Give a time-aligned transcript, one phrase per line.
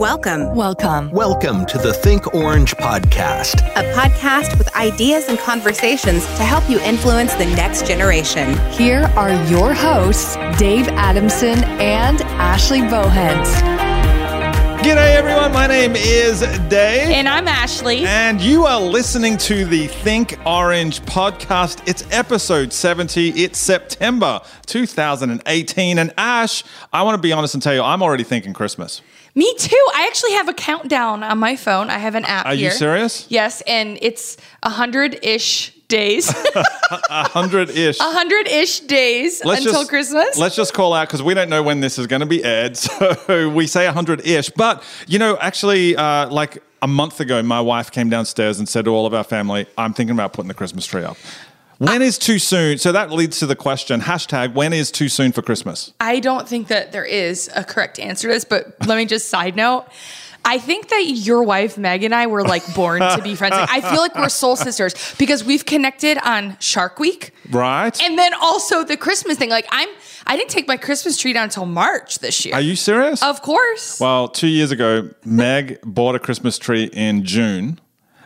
[0.00, 1.10] Welcome, Welcome.
[1.10, 3.60] Welcome to the Think Orange podcast.
[3.76, 8.56] a podcast with ideas and conversations to help you influence the next generation.
[8.70, 13.46] Here are your hosts, Dave Adamson and Ashley Bohens.
[14.80, 16.40] G'day everyone, my name is
[16.70, 17.10] Dave.
[17.10, 18.06] And I'm Ashley.
[18.06, 21.86] And you are listening to the Think Orange podcast.
[21.86, 23.32] It's episode 70.
[23.32, 25.98] It's September 2018.
[25.98, 29.02] And Ash, I want to be honest and tell you, I'm already thinking Christmas.
[29.34, 29.86] Me too.
[29.94, 31.90] I actually have a countdown on my phone.
[31.90, 33.26] I have an app Are you serious?
[33.28, 36.32] Yes, and it's a hundred ish days.
[37.10, 37.98] A hundred ish.
[38.00, 40.38] A hundred ish days until Christmas.
[40.38, 42.78] Let's just call out because we don't know when this is going to be aired.
[43.26, 44.50] So we say a 100 ish.
[44.50, 48.84] But, you know, actually, uh, like a month ago, my wife came downstairs and said
[48.86, 51.16] to all of our family, I'm thinking about putting the Christmas tree up.
[51.80, 52.76] When is too soon?
[52.76, 55.94] So that leads to the question hashtag, when is too soon for Christmas?
[55.98, 59.30] I don't think that there is a correct answer to this, but let me just
[59.30, 59.86] side note.
[60.44, 63.56] I think that your wife Meg and I were like born to be friends.
[63.56, 67.32] Like, I feel like we're soul sisters because we've connected on Shark Week.
[67.50, 67.98] Right?
[68.02, 69.48] And then also the Christmas thing.
[69.48, 69.88] Like I'm
[70.26, 72.54] I didn't take my Christmas tree down until March this year.
[72.54, 73.22] Are you serious?
[73.22, 73.98] Of course.
[73.98, 77.80] Well, two years ago, Meg bought a Christmas tree in June.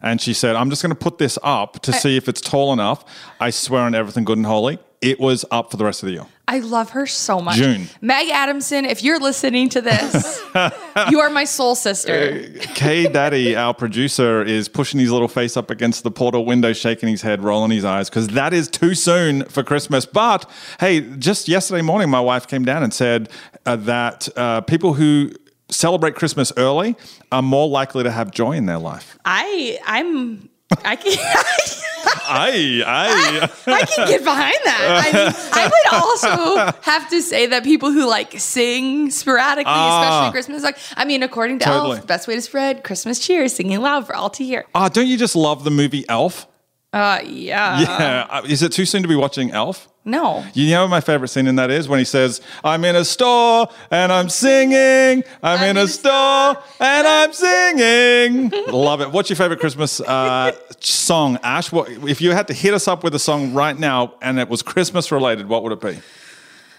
[0.04, 2.74] And she said, I'm just going to put this up to see if it's tall
[2.74, 3.06] enough.
[3.40, 4.78] I swear on everything good and holy.
[5.00, 6.26] It was up for the rest of the year.
[6.46, 7.56] I love her so much.
[7.56, 7.88] June.
[8.02, 10.42] Meg Adamson, if you're listening to this,
[11.10, 12.50] you are my soul sister.
[12.74, 17.08] K Daddy, our producer, is pushing his little face up against the portal window, shaking
[17.08, 20.04] his head, rolling his eyes, because that is too soon for Christmas.
[20.04, 20.48] But
[20.80, 23.30] hey, just yesterday morning, my wife came down and said
[23.64, 25.32] uh, that uh, people who
[25.74, 26.96] celebrate Christmas early
[27.32, 29.18] are more likely to have joy in their life.
[29.24, 30.48] I I'm
[30.84, 31.12] I can
[32.26, 35.02] I, I, I can get behind that.
[35.04, 40.30] I mean, I would also have to say that people who like sing sporadically, especially
[40.32, 41.72] Christmas, like I mean, according to Ah.
[41.72, 41.92] Totally.
[41.96, 44.64] Elf, the best way to spread Christmas cheer is singing loud for all to hear.
[44.74, 46.46] oh, don't you just love the movie Elf?
[46.92, 47.80] Uh, yeah.
[47.80, 48.26] Yeah.
[48.30, 49.88] Uh, is it too soon to be watching Elf?
[50.06, 50.44] No.
[50.52, 53.04] You know what my favorite scene in that is when he says, I'm in a
[53.04, 55.24] store and I'm singing.
[55.42, 58.50] I'm, in, a store and I'm singing.
[58.70, 59.10] Love it.
[59.12, 61.72] What's your favorite Christmas uh, song, Ash?
[61.72, 64.50] What, if you had to hit us up with a song right now and it
[64.50, 65.98] was Christmas related, what would it be?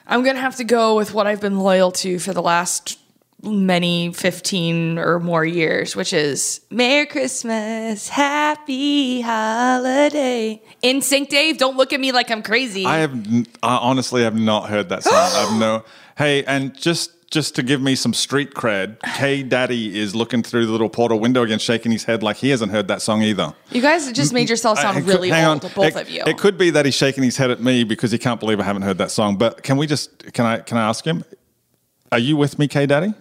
[0.08, 3.00] I'm gonna have to go with what I've been loyal to for the last
[3.46, 10.62] many 15 or more years, which is Merry Christmas, Happy Holiday.
[10.84, 12.86] NSYNC Dave, don't look at me like I'm crazy.
[12.86, 13.14] I have
[13.64, 15.14] I honestly have not heard that song.
[15.16, 15.84] I've no.
[16.18, 20.66] Hey, and just just to give me some street cred, K Daddy is looking through
[20.66, 23.54] the little portal window again, shaking his head like he hasn't heard that song either.
[23.72, 25.72] you guys just made yourself sound really old, on.
[25.76, 26.24] both It- of you.
[26.26, 28.64] It could be that he's shaking his head at me because he can't believe I
[28.64, 29.36] haven't heard that song.
[29.36, 31.26] But can we just can I can I ask him?
[32.14, 33.14] Are you with me, K Daddy?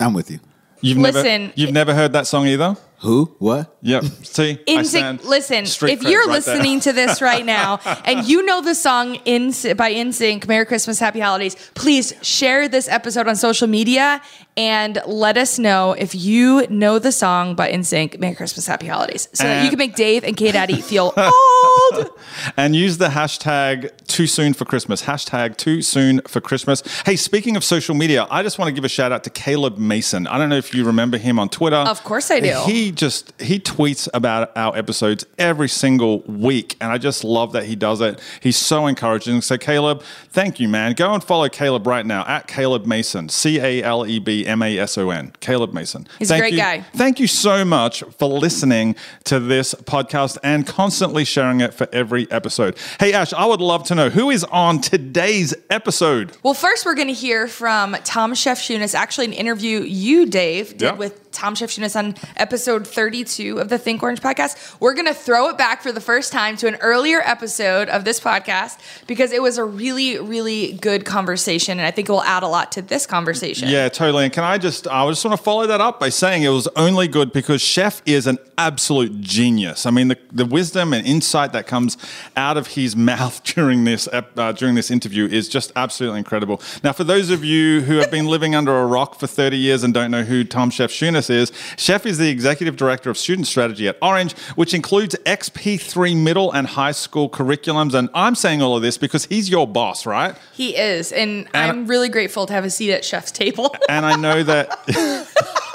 [0.00, 0.40] I'm with you.
[0.80, 2.76] You've Listen, never you've never heard that song either.
[3.00, 3.36] Who?
[3.38, 3.76] What?
[3.82, 4.04] Yep.
[4.22, 8.26] See, I In stand sync, listen, if you're right listening to this right now and
[8.26, 13.28] you know the song in by NSYNC, Merry Christmas, Happy Holidays, please share this episode
[13.28, 14.22] on social media
[14.56, 19.28] and let us know if you know the song by NSYNC, Merry Christmas, Happy Holidays,
[19.34, 21.12] so that you can make Dave and K Daddy feel
[21.92, 22.10] old.
[22.56, 25.02] and use the hashtag too soon for Christmas.
[25.02, 26.82] Hashtag too soon for Christmas.
[27.04, 29.76] Hey, speaking of social media, I just want to give a shout out to Caleb
[29.76, 30.26] Mason.
[30.26, 31.76] I don't know if you remember him on Twitter.
[31.76, 32.62] Of course I do.
[32.64, 37.64] He just he tweets about our episodes every single week, and I just love that
[37.64, 38.20] he does it.
[38.40, 39.40] He's so encouraging.
[39.42, 40.92] So Caleb, thank you, man.
[40.92, 43.28] Go and follow Caleb right now at Caleb Mason.
[43.28, 45.32] C A L E B M A S O N.
[45.40, 46.06] Caleb Mason.
[46.18, 46.80] He's a great you- guy.
[46.94, 52.30] Thank you so much for listening to this podcast and constantly sharing it for every
[52.30, 52.76] episode.
[53.00, 56.36] Hey, Ash, I would love to know who is on today's episode.
[56.42, 60.82] Well, first we're going to hear from Tom Shefchunas, actually an interview you, Dave, did
[60.82, 60.92] Yeah.
[60.92, 64.80] with Tom Shefchunas on episode 32 of the Think Orange podcast.
[64.80, 68.06] We're going to throw it back for the first time to an earlier episode of
[68.06, 72.22] this podcast because it was a really, really good conversation, and I think it will
[72.22, 73.68] add a lot to this conversation.
[73.68, 74.24] Yeah, totally.
[74.24, 76.68] And can I just, I just want to follow that up by saying it was
[76.74, 79.84] only good because Chef is an absolute genius.
[79.84, 81.98] I mean, the, the wisdom and insight that comes
[82.34, 86.62] out of his mouth during this uh, during this interview is just absolutely incredible.
[86.82, 89.82] Now, for those of you who have been living under a rock for 30 years
[89.82, 93.88] and don't know who Tom Shunas is, Chef is the executive director of student strategy
[93.88, 97.94] at Orange, which includes XP3 middle and high school curriculums.
[97.94, 100.36] And I'm saying all of this because he's your boss, right?
[100.52, 103.74] He is, and, And- I'm really grateful to have a seat at Chef's table.
[103.88, 104.78] And I know that.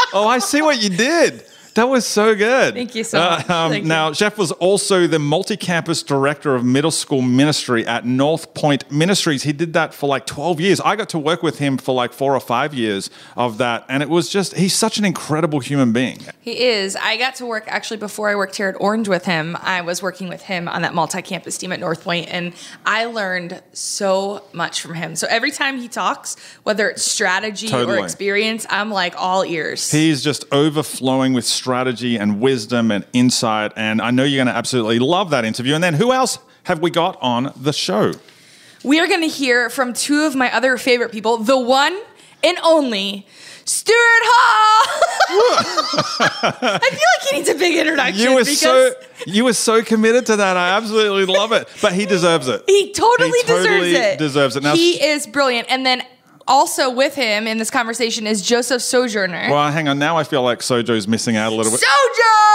[0.13, 1.44] oh, I see what you did.
[1.75, 2.73] That was so good.
[2.73, 3.50] Thank you so much.
[3.50, 3.88] um, Thank you.
[3.89, 8.91] now, Chef was also the multi campus director of middle school ministry at North Point
[8.91, 9.44] Ministries.
[9.44, 10.81] He did that for like 12 years.
[10.81, 13.85] I got to work with him for like four or five years of that.
[13.88, 16.19] And it was just, he's such an incredible human being.
[16.41, 16.95] He is.
[16.95, 19.57] I got to work actually before I worked here at Orange with him.
[19.62, 22.53] I was working with him on that multi-campus team at North Point, and
[22.85, 25.15] I learned so much from him.
[25.15, 28.00] So every time he talks, whether it's strategy Totally.
[28.00, 29.89] or experience, I'm like all ears.
[29.91, 33.71] He's just overflowing with strategy and wisdom and insight.
[33.75, 35.75] And I know you're going to absolutely love that interview.
[35.75, 38.13] And then who else have we got on the show?
[38.83, 41.95] we are going to hear from two of my other favorite people, the one
[42.43, 43.27] and only
[43.63, 44.87] Stuart Hall.
[46.51, 48.19] I feel like he needs a big introduction.
[48.19, 48.93] You were so
[49.27, 50.57] you were so committed to that.
[50.57, 51.67] I absolutely love it.
[51.79, 52.63] But he deserves it.
[52.65, 54.17] He totally, He totally deserves it.
[54.17, 54.63] deserves it.
[54.63, 55.67] Now- he is brilliant.
[55.69, 56.01] And then
[56.47, 59.49] also with him in this conversation is Joseph Sojourner.
[59.49, 59.99] Well, hang on.
[59.99, 61.81] Now I feel like Sojo's missing out a little bit.
[61.81, 62.51] Sojo!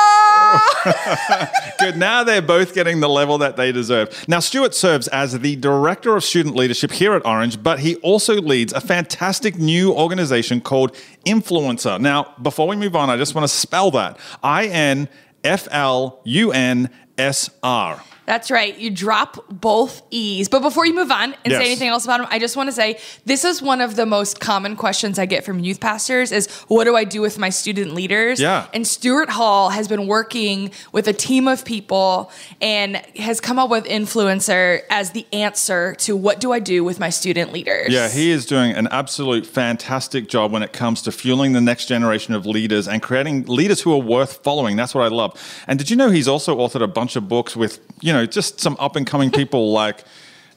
[1.79, 1.97] Good.
[1.97, 4.25] Now they're both getting the level that they deserve.
[4.29, 8.35] Now, Stuart serves as the Director of Student Leadership here at Orange, but he also
[8.41, 10.95] leads a fantastic new organization called
[11.27, 12.01] Influencer.
[12.01, 15.09] Now, before we move on, I just want to spell that I N
[15.45, 18.03] F L U N S R.
[18.27, 18.77] That's right.
[18.77, 20.49] You drop both E's.
[20.49, 21.61] But before you move on and Yes.
[21.61, 24.05] say anything else about him, I just want to say this is one of the
[24.05, 27.51] most common questions I get from youth pastors is what do I do with my
[27.51, 28.41] student leaders?
[28.41, 28.67] Yeah.
[28.75, 32.31] And Stuart Hall has been working with a team of people
[32.61, 36.99] and has come up with influencer as the answer to what do I do with
[36.99, 37.93] my student leaders?
[37.93, 41.87] Yeah, he is doing an absolute fantastic job when it comes to fueling the next
[41.87, 44.77] generation of leaders and creating leaders who are worth following.
[44.77, 45.41] That's what I love.
[45.69, 48.61] And did you know he's also authored a bunch of books with, you know, just
[48.61, 50.05] some up and coming people like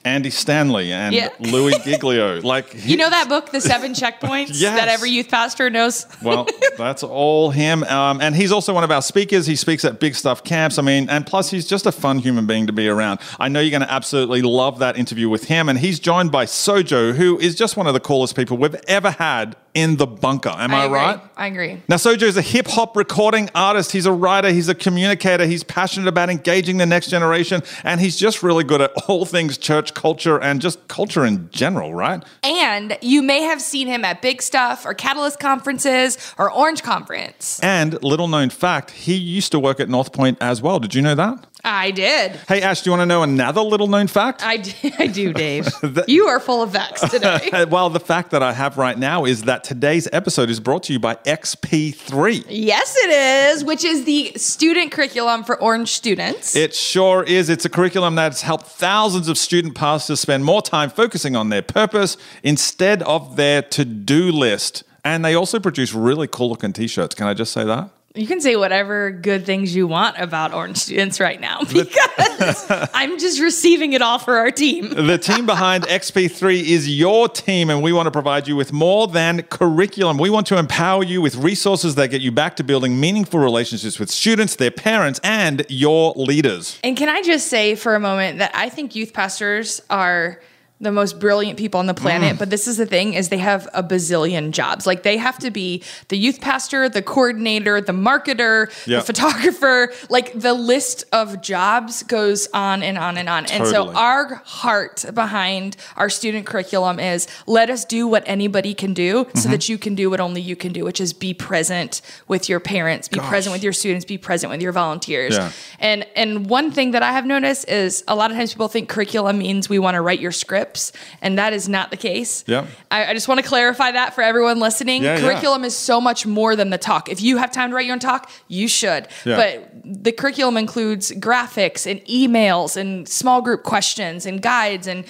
[0.05, 1.27] Andy Stanley and Yeah.
[1.41, 2.39] Louie Giglio.
[2.39, 4.79] Like he- You know that book, The Seven Checkpoints, Yes.
[4.79, 6.07] that every youth pastor knows?
[6.23, 6.47] well,
[6.77, 7.83] that's all him.
[7.83, 9.45] Um, and he's also one of our speakers.
[9.45, 10.79] He speaks at big stuff camps.
[10.79, 13.19] I mean, and plus, he's just a fun human being to be around.
[13.41, 15.67] I know you're going to absolutely love that interview with him.
[15.67, 19.11] And he's joined by Sojo, who is just one of the coolest people we've ever
[19.11, 20.49] had in the bunker.
[20.49, 20.97] Am I, agree.
[20.97, 21.21] right?
[21.37, 21.81] I agree.
[21.87, 23.91] Now, Sojo is a hip hop recording artist.
[23.91, 24.51] He's a writer.
[24.51, 25.45] He's a communicator.
[25.45, 27.61] He's passionate about engaging the next generation.
[27.83, 31.93] And he's just really good at all things church culture and just culture in general,
[31.93, 32.23] right?
[32.43, 37.59] And you may have seen him at Big Stuff or Catalyst conferences or Orange Conference.
[37.61, 40.79] And little known fact, he used to work at North Point as well.
[40.79, 41.45] Did you know that?
[41.63, 42.31] I did.
[42.47, 44.43] Hey, Ash, do you want to know another little known fact?
[44.43, 45.67] I do, I do Dave.
[46.07, 47.49] you are full of facts today.
[47.69, 50.93] Well, the fact that I have right now is that today's episode is brought to
[50.93, 52.45] you by XP3.
[52.49, 56.55] yes, it is, which is the student curriculum for Orange students.
[56.55, 57.49] It sure is.
[57.49, 61.61] It's a curriculum that's helped thousands of student pastors spend more time focusing on their
[61.61, 64.83] purpose instead of their to do list.
[65.03, 67.13] And they also produce really cool looking t shirts.
[67.15, 67.89] Can I just say that?
[68.15, 73.19] You can say whatever good things you want about Orange students right now because I'm
[73.19, 74.89] just receiving it all for our team.
[75.09, 79.07] The team behind XP3 is your team, and we want to provide you with more
[79.07, 80.19] than curriculum.
[80.19, 83.97] We want to empower you with resources that get you back to building meaningful relationships
[83.97, 86.77] with students, their parents, and your leaders.
[86.83, 90.39] And can I just say for a moment that I think youth pastors are
[90.81, 92.39] the most brilliant people on the planet, Mm.
[92.39, 94.87] but this is the thing is they have a bazillion jobs.
[94.87, 98.99] Like they have to be the youth pastor, the coordinator, the marketer, Yeah.
[98.99, 103.45] the photographer, like the list of jobs goes on and on and on.
[103.47, 108.93] And so our heart behind our student curriculum is let us do what anybody can
[108.93, 109.51] do so Mm-hmm.
[109.51, 112.59] that you can do what only you can do, which is be present with your
[112.61, 115.35] parents, be present with your students, be present with your volunteers.
[115.35, 115.51] Yeah.
[115.79, 118.87] And and one thing that I have noticed is a lot of times people think
[118.87, 120.31] curriculum means we want to write your
[120.69, 122.43] scripts, and that is not the case.
[122.47, 122.67] Yeah.
[122.91, 125.03] I, I just want to clarify that for everyone listening.
[125.03, 125.21] Yeah, yeah.
[125.21, 127.09] curriculum is so much more than the talk.
[127.09, 129.07] If you have time to write your own talk, you should.
[129.25, 129.35] Yeah.
[129.35, 135.05] But the curriculum includes graphics and emails and small group questions and guides and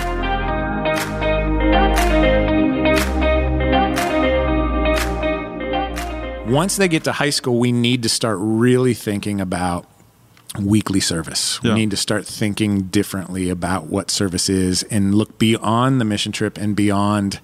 [6.51, 9.87] Once they get to high school, we need to start really thinking about
[10.59, 11.59] weekly service.
[11.63, 11.73] Yeah.
[11.73, 16.33] We need to start thinking differently about what service is and look beyond the mission
[16.33, 17.39] trip and beyond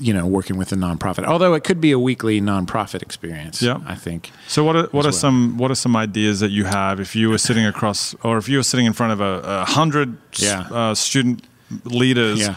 [0.00, 1.24] you know working with a nonprofit.
[1.24, 3.78] Although it could be a weekly nonprofit experience, Yeah.
[3.86, 4.30] I think.
[4.46, 5.12] So what are what are well.
[5.12, 8.48] some what are some ideas that you have if you were sitting across or if
[8.48, 10.60] you were sitting in front of a, a hundred Yeah.
[10.70, 11.44] uh, student
[11.84, 12.40] leaders?
[12.40, 12.54] Yeah.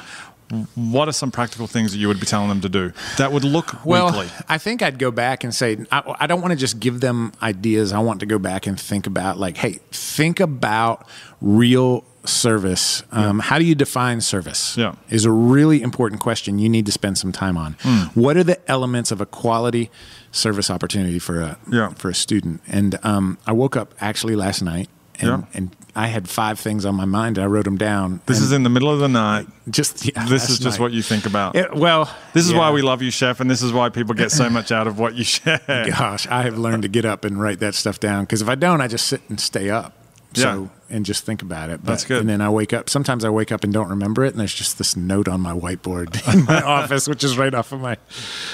[0.76, 3.44] What are some practical things that you would be telling them to do that would
[3.44, 4.30] look Well, weekly?
[4.50, 7.32] I think I'd go back and say, I, I don't want to just give them
[7.42, 7.94] ideas.
[7.94, 11.08] I want to go back and think about, like, hey, think about
[11.42, 13.04] real service.
[13.12, 14.78] Um, How do you define service?
[14.78, 14.96] Yeah.
[15.10, 17.76] Is a really important question you need to spend some time on.
[17.82, 18.20] Hmm.
[18.20, 19.90] What are the elements of a quality
[20.32, 21.90] service opportunity for a, Yeah.
[21.90, 22.62] for a student?
[22.68, 24.90] And um, I woke up actually last night.
[25.22, 25.44] And, Yeah.
[25.54, 27.38] and I had five things on my mind.
[27.38, 28.22] I wrote them down.
[28.26, 29.48] This is in the middle of the night.
[29.70, 30.84] just yeah, This is just night.
[30.84, 31.56] what you think about.
[31.56, 32.60] It- well, this is yeah.
[32.60, 35.00] why we love you, chef, and this is why people get so much out of
[35.00, 35.60] what you share.
[35.68, 38.56] Gosh, I have learned to get up and write that stuff down because if I
[38.56, 39.94] don't, I just sit and stay up.
[40.34, 41.82] So and just think about it.
[41.84, 42.22] But, That's good.
[42.22, 42.90] And then I wake up.
[42.90, 45.52] Sometimes I wake up and don't remember it, and there's just this note on my
[45.52, 47.98] whiteboard in my office, which is right off of my.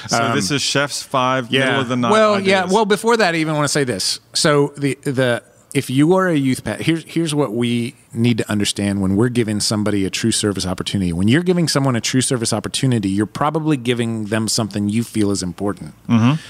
[0.08, 2.12] So this um, is chef's five middle of the night.
[2.12, 2.66] Well, yeah.
[2.66, 4.20] Well, before that, I even want to say this.
[4.34, 5.44] So the the
[5.78, 9.30] if you are a youth pastor, here's here's what we need to understand when we're
[9.30, 11.14] giving somebody a true service opportunity.
[11.14, 15.30] When you're giving someone a true service opportunity, you're probably giving them something you feel
[15.30, 15.94] is important.
[16.08, 16.42] Mm-hmm.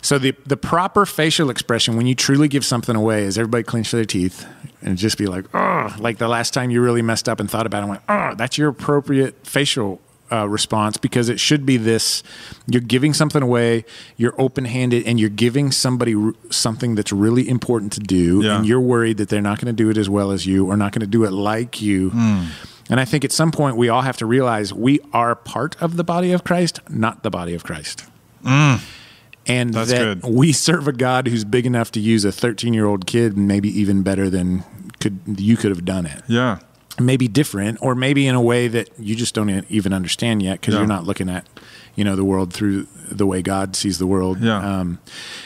[0.00, 3.90] So the the proper facial expression when you truly give something away is everybody clench
[3.90, 4.46] their teeth
[4.80, 7.66] and just be like, oh, like the last time you really messed up and thought
[7.66, 10.00] about it and went, oh, that's your appropriate facial
[10.32, 12.22] uh, response because it should be this:
[12.66, 13.84] you're giving something away,
[14.16, 18.56] you're open handed, and you're giving somebody r- something that's really important to do, Yeah.
[18.56, 20.76] and you're worried that they're not going to do it as well as you or
[20.76, 22.10] not going to do it like you.
[22.10, 22.44] Hmm.
[22.90, 25.96] And I think at some point we all have to realize we are part of
[25.96, 28.04] the body of Christ, not the body of Christ
[28.44, 28.80] and
[29.70, 29.70] Hmm.
[29.72, 30.24] That's that good.
[30.24, 33.46] we serve a God who's big enough to use a 13 year old kid, and
[33.48, 34.64] maybe even better than
[35.00, 36.22] could you could have done it.
[36.28, 36.58] yeah.
[37.00, 40.74] Maybe different, or maybe in a way that you just don't even understand yet because
[40.74, 40.80] Yeah.
[40.80, 41.46] you're not looking at
[41.96, 44.40] you know the world through the way God sees the world.
[44.40, 44.58] Yeah.
[44.80, 44.98] Um,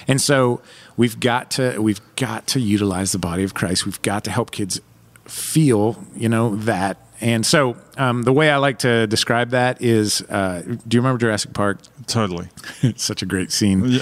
[0.09, 0.61] and so
[0.97, 3.87] we've got to we've got to utilize the body of Christ.
[3.87, 4.81] We've got to help kids
[5.25, 6.99] feel you know that.
[7.21, 11.19] And so um, the way I like to describe that is, uh, do you remember
[11.19, 11.79] Jurassic Park?
[12.07, 12.49] Totally.
[12.83, 13.99] it's such a great scene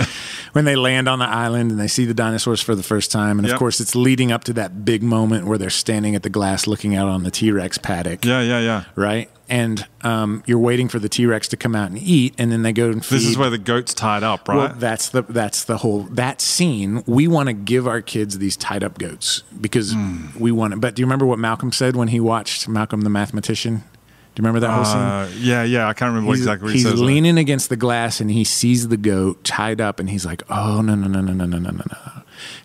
[0.52, 3.38] when they land on the island and they see the dinosaurs for the first time
[3.38, 6.28] and of course it's leading up to that big moment where they're standing at the
[6.28, 8.84] glass looking out on the t-rex paddock Yeah, yeah, yeah.
[8.94, 12.60] right and um, you're waiting for the t-rex to come out and eat and then
[12.62, 14.56] they go and feed This is where the goat's tied up, right?
[14.56, 17.02] well, that's the that's the whole that scene.
[17.06, 20.26] We want to give our kids these tied up goats because Hmm.
[20.38, 20.80] we want it.
[20.80, 23.76] But do you remember what Malcolm said when he watched Malcolm the mathematician?
[23.76, 24.96] Do you remember that whole scene?
[24.96, 25.86] uh, yeah, yeah.
[25.88, 27.00] I can't remember he's, exactly what he he's says.
[27.00, 30.80] leaning against the glass and he sees the goat tied up and he's like, "Oh
[30.80, 32.22] no no no no no no no no no!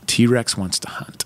[0.08, 1.26] T Rex wants to hunt.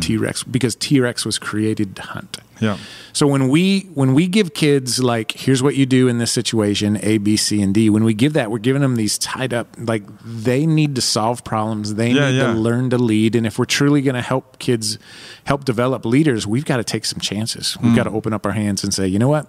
[0.00, 2.38] T Rex because T Rex was created to hunt.
[2.60, 2.76] Yeah.
[3.12, 6.98] So when we when we give kids like, here's what you do in this situation,
[7.02, 7.90] A, B, C, and D.
[7.90, 9.68] When we give that, we're giving them these tied up.
[9.78, 11.94] Like they need to solve problems.
[11.94, 12.46] They Yeah, need yeah.
[12.48, 13.34] to learn to lead.
[13.34, 14.98] And if we're truly going to help kids
[15.44, 17.76] help develop leaders, we've got to take some chances.
[17.82, 17.96] We've Hmm.
[17.96, 19.46] got to open up our hands and say, you know what,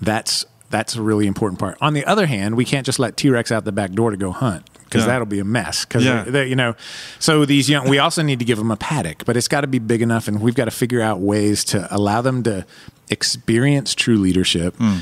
[0.00, 1.76] that's that's a really important part.
[1.80, 4.16] On the other hand, we can't just let T Rex out the back door to
[4.16, 5.12] go hunt because Yeah.
[5.12, 5.84] that'll be a mess.
[5.84, 6.42] Because Yeah.
[6.42, 6.74] you know,
[7.20, 9.66] so these young, we also need to give them a paddock, but it's got to
[9.68, 12.66] be big enough, and we've got to figure out ways to allow them to
[13.08, 14.74] experience true leadership.
[14.76, 14.98] Hmm.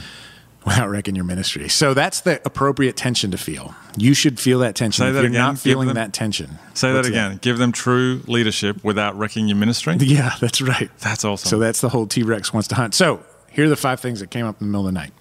[0.66, 3.75] Without wrecking your ministry, so that's the appropriate tension to feel.
[3.97, 5.02] You should feel that tension.
[5.04, 5.40] Say if that you're again.
[5.40, 7.38] not feeling them- that tension, Say that again.
[7.40, 9.97] Give them true leadership without wrecking your ministry.
[9.99, 10.90] Yeah, that's right.
[11.00, 11.49] That's awesome.
[11.49, 12.95] So that's the whole T Rex wants to hunt.
[12.95, 15.12] So here are the five things that came up in the middle of the night.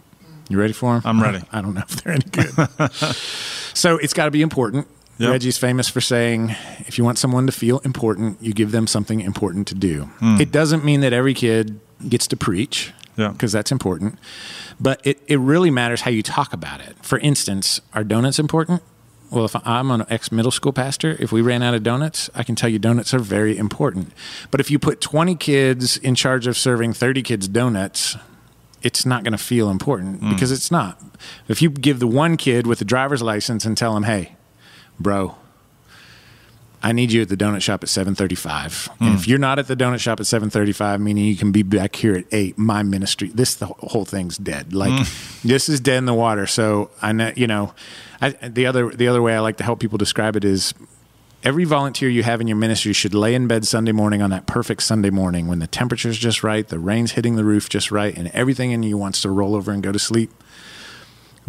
[0.50, 1.01] You ready for them?
[1.06, 1.44] I'm ready.
[1.51, 2.92] I don't know if they're any good.
[3.74, 4.88] so it's got to be important.
[5.20, 5.32] Yep.
[5.32, 9.20] Reggie's famous for saying, if you want someone to feel important, you give them something
[9.20, 10.04] important to do.
[10.20, 10.39] Hmm.
[10.39, 13.30] It doesn't mean that every kid gets to preach, Yeah.
[13.30, 14.20] because that's important.
[14.80, 16.96] But it, it really matters how you talk about it.
[17.01, 18.84] For instance, are donuts important?
[19.32, 22.44] Well, if I'm an ex middle school pastor, if we ran out of donuts, I
[22.44, 24.13] can tell you donuts are very important.
[24.51, 28.16] But if you put 20 kids in charge of serving 30 kids donuts,
[28.82, 30.32] it's not going to feel important hmm.
[30.32, 31.02] because it's not.
[31.48, 34.36] If you give the one kid with a driver's license and tell him, "Hey,
[35.00, 35.36] bro,
[36.84, 39.04] I need you at the donut shop at 7:35." Hmm.
[39.04, 41.96] And if you're not at the donut shop at 7:35, meaning you can be back
[41.96, 44.74] here at 8, my ministry, this the whole thing's dead.
[44.74, 45.48] Like hmm.
[45.48, 46.48] this is dead in the water.
[46.48, 47.74] So I know, you know,
[48.22, 50.74] I, the other the other way I like to help people describe it is
[51.48, 54.46] every volunteer you have in your ministry should lay in bed Sunday morning on that
[54.46, 58.18] perfect Sunday morning when the temperature's just right, the rain's hitting the roof just right,
[58.18, 60.30] and everything in you wants to roll over and go to sleep.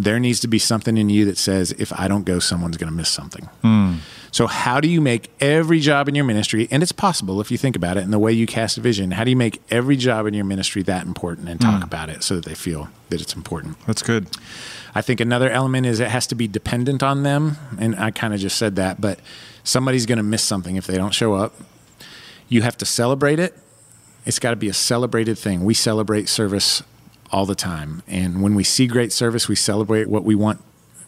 [0.01, 2.89] there needs to be something in you that says, if I don't go, someone's going
[2.89, 3.47] to miss something.
[3.63, 3.95] Hmm.
[4.31, 7.59] So, how do you make every job in your ministry, and it's possible if you
[7.59, 9.97] think about it and the way you cast a vision, how do you make every
[9.97, 11.83] job in your ministry that important and talk hmm.
[11.83, 13.77] about it so that they feel that it's important?
[13.89, 14.29] That's good.
[14.95, 17.57] I think another element is it has to be dependent on them.
[17.79, 19.19] And I kind of just said that, but
[19.65, 21.55] somebody's going to miss something if they don't show up.
[22.49, 23.57] You have to celebrate it.
[24.25, 25.65] It's got to be a celebrated thing.
[25.65, 26.83] We celebrate service
[27.31, 28.03] all the time.
[28.07, 30.63] And when we see great service, we celebrate what we want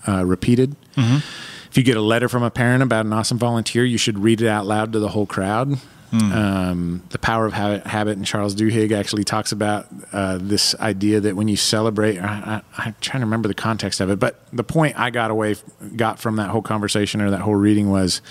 [0.07, 0.76] uh, repeated.
[0.97, 4.40] If you get a letter from a parent about an awesome volunteer, you should read
[4.42, 5.78] it out loud to the whole crowd.
[6.12, 11.21] Um, the power of habit, habit, and Charles Duhigg actually talks about uh, this idea
[11.21, 14.40] that when you celebrate, I, I, I'm trying to remember the context of it, but
[14.52, 15.55] the point I got away
[15.97, 18.23] got from that whole conversation or that whole reading was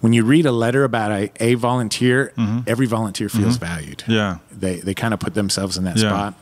[0.00, 2.32] when you read a letter about a, a volunteer,
[2.66, 4.02] every volunteer feels valued.
[4.08, 4.38] Yeah.
[4.50, 6.08] they they kind of put themselves in that Yeah.
[6.08, 6.34] spot.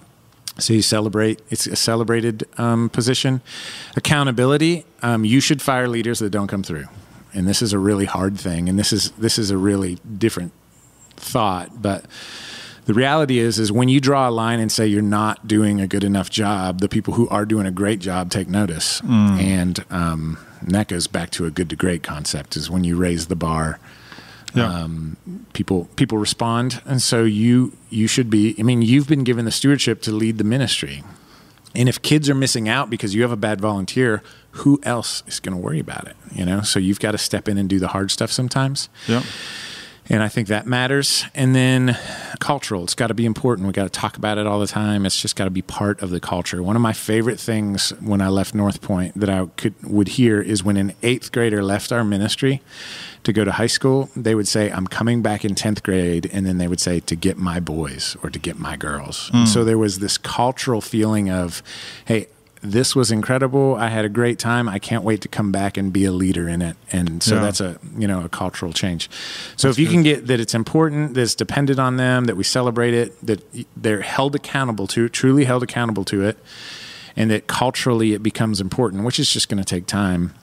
[0.61, 1.41] So you celebrate.
[1.51, 3.43] It's a celebrated um, position.
[3.97, 4.85] Accountability.
[5.03, 6.87] Um, you should fire leaders that don't come through,
[7.35, 8.69] and this is a really hard thing.
[8.69, 10.53] And this is this is a really different
[11.19, 12.05] thought, but
[12.87, 15.87] the reality is is when you draw a line and say you're not doing a
[15.87, 20.39] good enough job, the people who are doing a great job take notice, and, um,
[20.61, 22.57] and that goes back to a good to great concept.
[22.57, 23.79] Is when you raise the bar
[24.55, 24.65] Yeah.
[24.73, 25.17] Um,
[25.53, 29.51] people people respond and so you you should be i mean you've been given the
[29.51, 31.03] stewardship to lead the ministry
[31.75, 34.23] and if kids are missing out because you have a bad volunteer
[34.53, 37.47] who else is going to worry about it you know so you've got to step
[37.47, 39.23] in and do the hard stuff sometimes yeah.
[40.11, 41.25] And I think that matters.
[41.35, 41.99] And then
[42.41, 43.67] cultural, it's got to be important.
[43.67, 45.05] We got to talk about it all the time.
[45.05, 46.63] It's just got to be part of the culture.
[46.63, 50.41] One of my favorite things when I left North Point that I could would hear
[50.41, 52.63] is when an eighth grader left our ministry
[53.25, 56.47] to go to high school, they would say, "I'm coming back in tenth grade," and
[56.47, 59.53] then they would say, "To get my boys or to get my girls." And hmm.
[59.53, 61.63] so there was this cultural feeling of,
[62.05, 62.29] "Hey."
[62.61, 63.77] This was incredible.
[63.77, 64.69] I had a great time.
[64.69, 66.77] I can't wait to come back and be a leader in it.
[66.91, 67.43] And so Yeah.
[67.43, 69.09] that's a you know a cultural change.
[69.57, 72.45] So if you can get that it's important, that it's dependent on them, that we
[72.45, 73.43] celebrate it, that
[73.77, 76.37] they're held accountable to, truly held accountable to it,
[77.17, 80.35] and that culturally it becomes important, which is just going to take time.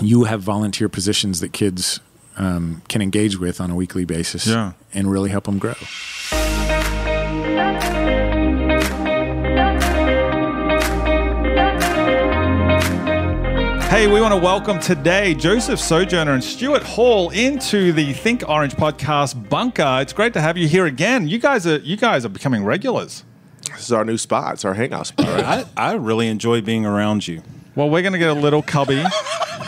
[0.00, 2.00] You have volunteer positions that kids
[2.38, 4.72] um, can engage with on a weekly basis, Yeah.
[4.94, 5.74] and really help them grow.
[13.92, 18.72] Hey, we want to welcome today Joseph Sojourner and Stuart Hall into the Think Orange
[18.74, 19.98] podcast bunker.
[20.00, 21.28] It's great to have you here again.
[21.28, 23.22] You guys are you guys are becoming regulars.
[23.70, 24.54] This is our new spot.
[24.54, 25.66] It's our hangout spot, right?
[25.76, 27.42] I, I really enjoy being around you.
[27.74, 29.04] Well, we're going to get a little cubby.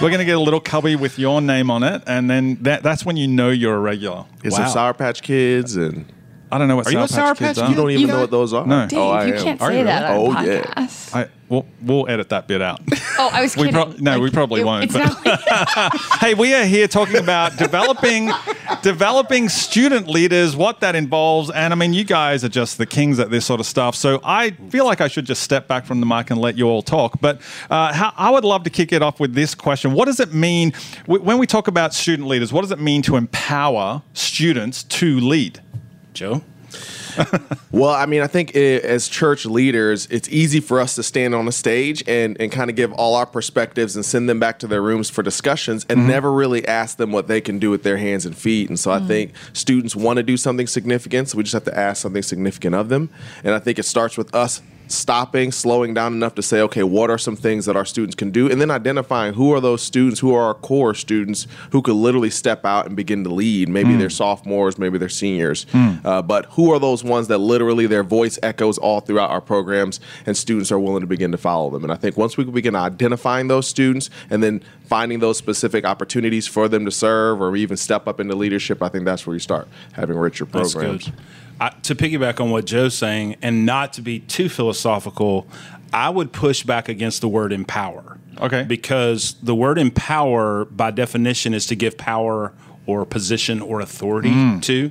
[0.01, 2.83] we're going to get a little cubby with your name on it, and then that,
[2.83, 4.25] that's when you know you're a regular.
[4.43, 4.59] Get Wow.
[4.59, 6.07] some Sour Patch Kids, and
[6.55, 7.69] I don't know what Are you Sour a Sour Patch Kids are.
[7.71, 8.67] you don't even You know know- what those are.
[8.67, 8.87] No.
[8.87, 9.43] Dave, Oh, I you am.
[9.43, 10.27] can't Are say you that on really?
[10.27, 10.63] a Oh, yeah.
[10.87, 11.15] podcast.
[11.17, 12.81] I, we'll, we'll edit that bit out.
[13.17, 13.75] Oh, I was We kidding.
[13.75, 18.31] prob- no, we probably it- won't, It's but- hey, we are here talking about developing
[18.83, 23.19] developing student leaders, what that involves, and I mean, you guys are just the kings
[23.21, 23.95] at this sort of stuff.
[23.95, 26.67] So I feel like I should just step back from the mic and let you
[26.69, 27.21] all talk.
[27.21, 27.41] But
[27.71, 30.33] uh, how, I would love to kick it off with this question: What does it
[30.35, 30.73] mean
[31.07, 32.53] w- when we talk about student leaders?
[32.53, 35.61] What does it mean to empower students to lead?
[36.15, 36.43] Joe?
[37.71, 41.35] Well, I mean, I think i as church leaders, it's easy for us to stand
[41.35, 44.61] on a stage and, and kind of give all our perspectives and send them back
[44.61, 46.09] to their rooms for discussions and mm-hmm.
[46.09, 48.69] never really ask them what they can do with their hands and feet.
[48.69, 49.09] And so I mm.
[49.09, 52.77] think students want to do something significant, so we just have to ask something significant
[52.77, 53.11] of them.
[53.43, 57.11] And I think it starts with us stopping, slowing down enough to say, okay, what
[57.11, 58.51] are some things that our students can do?
[58.51, 62.31] And then identifying who are those students, who are our core students who could literally
[62.31, 63.69] step out and begin to lead.
[63.69, 65.67] Maybe they're sophomores, maybe they're seniors.
[66.05, 70.01] Uh, but who are those ones that literally their voice echoes all throughout our programs
[70.27, 71.83] and students are willing to begin to follow them?
[71.83, 76.47] And I think once we begin identifying those students and then finding those specific opportunities
[76.47, 79.41] for them to serve or even step up into leadership, I think that's where you
[79.41, 81.11] start having richer programs.
[81.61, 85.47] I, to piggyback on what Joe's saying, and not to be too philosophical,
[85.93, 88.19] I would push back against the word empower.
[88.41, 88.65] Okay.
[88.65, 92.53] Because the word empower, by definition, is to give power
[92.87, 94.63] or position or authority Mm.
[94.63, 94.91] to.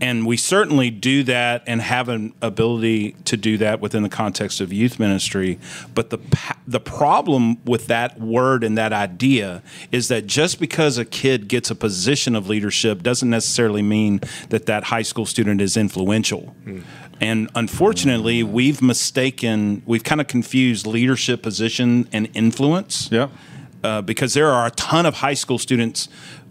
[0.00, 4.60] And we certainly do that and have an ability to do that within the context
[4.60, 5.58] of youth ministry.
[5.94, 6.18] But the
[6.66, 11.70] the problem with that word and that idea is that just because a kid gets
[11.70, 16.54] a position of leadership doesn't necessarily mean that that high school student is influential.
[17.20, 23.30] And unfortunately, we've mistaken, we've kind of confused leadership position and influence Yep.
[23.82, 26.08] uh, because there are a ton of high school students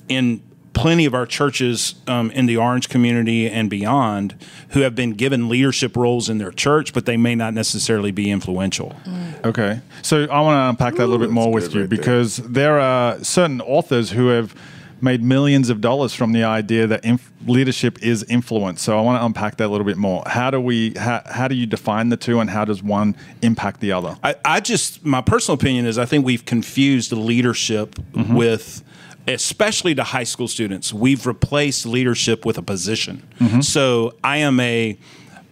[0.09, 0.41] in
[0.77, 4.35] plenty of our churches um, in the Orange community and beyond
[4.69, 8.29] who have been given leadership roles in their church, but they may not necessarily be
[8.29, 8.95] influential.
[9.43, 9.81] Okay.
[10.03, 12.79] So I want to unpack that a little bit more with you right because there
[12.79, 14.55] are certain authors who have
[15.01, 18.81] made millions of dollars from the idea that inf- leadership is influence.
[18.81, 20.23] So I want to unpack that a little bit more.
[20.25, 23.79] How do we how, how do you define the two and how does one impact
[23.79, 24.17] the other?
[24.23, 28.83] I, I just my personal opinion is I think we've confused leadership with
[29.27, 33.27] especially to high school students we've replaced leadership with a position.
[33.39, 33.61] Mm-hmm.
[33.61, 34.97] So i am a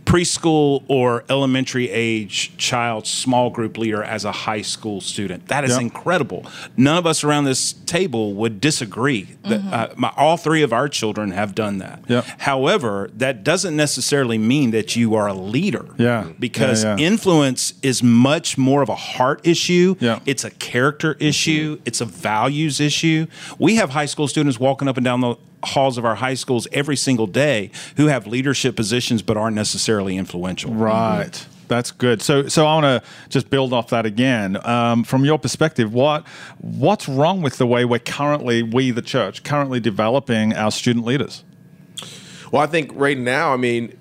[0.05, 5.71] preschool or elementary age child small group leader as a high school student that is
[5.71, 5.81] Yeah.
[5.81, 6.45] incredible
[6.77, 10.87] none of us around this table would disagree that uh, my, all three of our
[10.87, 12.21] children have done that Yeah.
[12.37, 16.27] however that doesn't necessarily mean that you are a leader Yeah.
[16.39, 17.05] because Yeah, yeah.
[17.07, 19.95] influence is much more of a heart issue.
[19.99, 20.19] Yeah.
[20.25, 21.79] It's a character issue.
[21.85, 23.25] It's a values issue.
[23.59, 25.35] We have high school students walking up and down the
[25.65, 30.17] halls of our high schools every single day who have leadership positions but aren't necessarily
[30.17, 30.73] influential.
[30.73, 31.45] Right.
[31.67, 32.21] That's good.
[32.21, 34.58] So, so I want to just build off that again.
[34.67, 36.28] Um, from your perspective, what
[36.60, 41.43] what's wrong with the way we're currently, we the church, currently developing our student leaders?
[42.51, 43.97] Well, I think right now, I mean,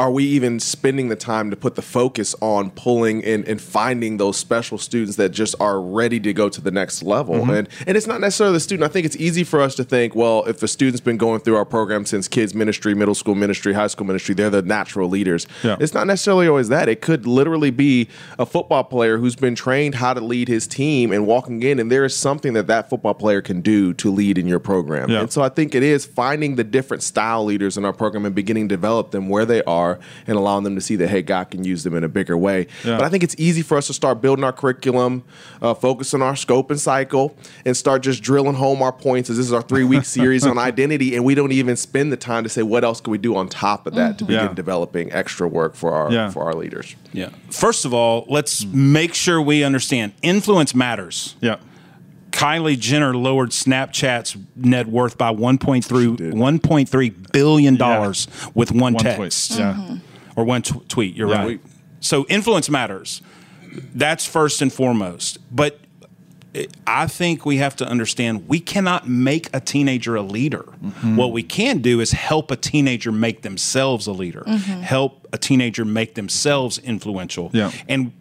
[0.00, 4.16] are we even spending the time to put the focus on pulling and, and finding
[4.16, 7.34] those special students that just are ready to go to the next level?
[7.36, 7.50] Mm-hmm.
[7.50, 8.88] And and it's not necessarily the student.
[8.88, 11.56] I think it's easy for us to think, well, if a student's been going through
[11.56, 15.46] our program since kids ministry, middle school ministry, high school ministry, they're the natural leaders.
[15.64, 15.76] Yeah.
[15.80, 16.88] It's not necessarily always that.
[16.88, 18.08] It could literally be
[18.38, 21.90] a football player who's been trained how to lead his team and walking in, and
[21.90, 25.10] there is something that that football player can do to lead in your program.
[25.10, 25.22] Yeah.
[25.22, 28.34] And so I think it is finding the different style leaders in our program and
[28.34, 29.87] beginning to develop them where they are
[30.26, 32.66] and allowing them to see that, hey, God can use them in a bigger way.
[32.84, 32.96] Yeah.
[32.98, 35.22] But I think it's easy for us to start building our curriculum,
[35.62, 39.36] uh, focus on our scope and cycle, and start just drilling home our points as
[39.36, 41.14] this is our three week series on identity.
[41.16, 43.48] And we don't even spend the time to say, what else can we do on
[43.48, 44.54] top of that to begin Yeah.
[44.54, 46.30] developing extra work for our, Yeah.
[46.30, 46.94] for our leaders?
[47.12, 47.30] Yeah.
[47.50, 51.36] First of all, let's make sure we understand influence matters.
[51.40, 51.56] Yeah.
[52.38, 55.82] Kylie Jenner lowered Snapchat's net worth by 1.3
[56.32, 59.16] 1.3 billion dollars with one, One tweet.
[59.16, 59.74] text Yeah.
[59.74, 59.96] Mm-hmm.
[60.36, 61.16] or one tw- tweet.
[61.16, 61.44] You're Yeah.
[61.44, 61.60] right.
[62.00, 63.22] So influence matters.
[63.94, 65.38] That's first and foremost.
[65.54, 65.80] But
[66.54, 70.64] eh, I think we have to understand we cannot make a teenager a leader.
[70.82, 71.16] Mm-hmm.
[71.16, 74.44] What we can do is help a teenager make themselves a leader.
[74.46, 74.80] Mm-hmm.
[74.82, 77.50] Help a teenager make themselves influential.
[77.52, 77.72] Yeah.
[77.88, 78.12] And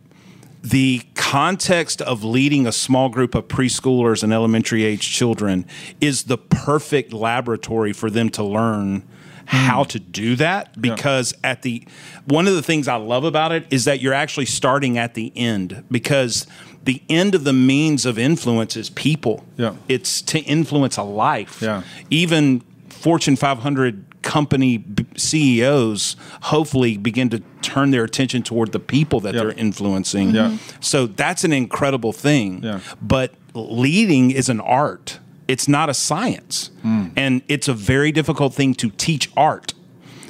[0.70, 5.66] the context of leading a small group of preschoolers and elementary age children
[6.02, 9.08] is the perfect laboratory for them to learn
[9.46, 11.88] how to do that because at the
[12.26, 15.32] one of the things I love about it is that you're actually starting at the
[15.38, 16.46] end because
[16.84, 19.46] the end of the means of influence is people.
[19.56, 19.76] Yeah.
[19.88, 21.62] It's to influence a life.
[21.62, 21.84] Yeah.
[22.10, 26.16] Even Fortune 500 company b- CEOs
[26.54, 29.42] hopefully begin to turn their attention toward the people that Yeah.
[29.42, 30.36] they're influencing.
[30.36, 30.58] Yeah.
[30.80, 32.62] So that's an incredible thing.
[32.64, 32.80] Yeah.
[33.02, 35.20] But leading is an art.
[35.48, 36.72] It's not a science.
[36.86, 37.12] Mm.
[37.16, 39.74] And it's a very difficult thing to teach art.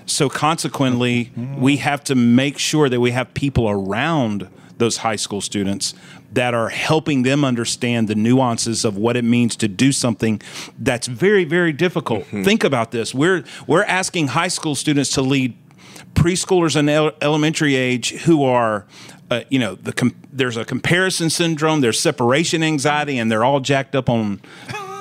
[0.06, 1.62] So consequently, Mm-hmm.
[1.62, 5.94] we have to make sure that we have people around those high school students
[6.34, 10.42] that are helping them understand the nuances of what it means to do something
[10.78, 12.24] that's very very difficult.
[12.26, 12.44] Mm-hmm.
[12.44, 13.14] Think about this.
[13.14, 15.56] We're we're asking high school students to lead
[16.14, 18.86] preschoolers and el- elementary age who are
[19.30, 23.60] uh, you know the com- there's a comparison syndrome, there's separation anxiety and they're all
[23.60, 24.42] jacked up on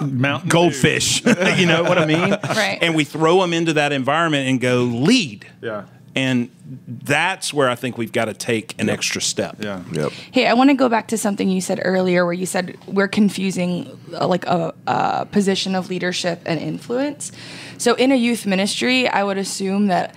[0.01, 1.25] Mountain goldfish.
[1.57, 2.37] you know what I mean?
[2.57, 2.79] Right.
[2.81, 5.47] And we throw them into that environment and go lead.
[5.63, 5.85] Yeah.
[6.17, 9.57] And that's where I think we've got to take an extra step.
[9.61, 9.85] Yeah.
[9.93, 10.13] Yep.
[10.33, 13.07] Hey, I want to go back to something you said earlier where you said we're
[13.07, 17.33] confusing uh, like a, a position of leadership and influence.
[17.77, 20.15] So in a youth ministry, I would assume that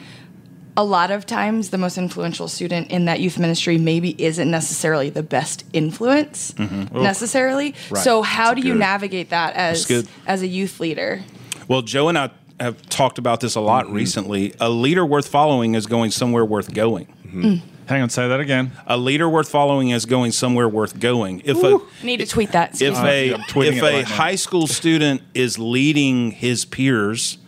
[0.78, 5.10] a lot of times the most influential student in that youth ministry maybe isn't necessarily
[5.10, 6.58] the best influence
[6.94, 7.76] necessarily.
[7.94, 11.22] So how do you navigate that as as a youth leader?
[11.68, 13.94] Well, Joe and I have talked about this a lot Mm-hmm.
[13.96, 14.54] recently.
[14.60, 17.08] A leader worth following is going somewhere worth going.
[17.88, 18.72] Hang on, say that again.
[18.86, 21.42] A leader worth following is going somewhere worth going.
[21.44, 22.72] If a I need to tweet that.
[22.72, 23.10] excuse if me.
[23.10, 27.40] a I'm if a right high school student is leading his peers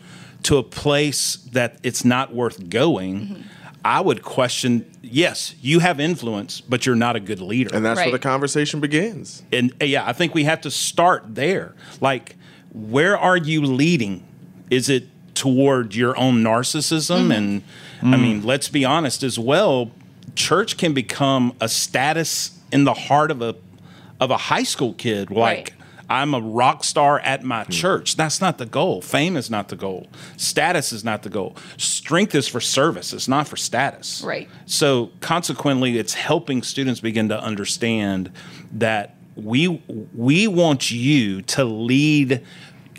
[0.44, 3.42] to a place that it's not worth going, Mm-hmm.
[3.84, 4.86] I would question.
[5.02, 7.76] Yes, you have influence, but you're not a good leader.
[7.76, 9.42] And that's where the conversation begins.
[9.52, 11.74] and yeah, I think we have to start there.
[12.00, 12.36] Like,
[12.74, 14.24] where are you leading?
[14.72, 17.32] Is it toward your own narcissism?
[17.36, 17.62] And
[18.02, 19.92] I mean, let's be honest as well.
[20.34, 23.56] Church can become a status in the heart of a
[24.20, 25.30] of a high school kid.
[25.32, 25.72] Like, Right.
[26.10, 27.72] I'm a rock star at my Hmm.
[27.72, 28.16] church.
[28.18, 29.02] That's not the goal.
[29.02, 30.08] Fame is not the goal.
[30.38, 31.56] Status is not the goal.
[31.78, 33.14] Strength is for service.
[33.14, 34.22] It's not for status.
[34.26, 34.48] Right.
[34.66, 38.30] So consequently, it's helping students begin to understand
[38.74, 39.82] that we
[40.14, 42.42] we want you to lead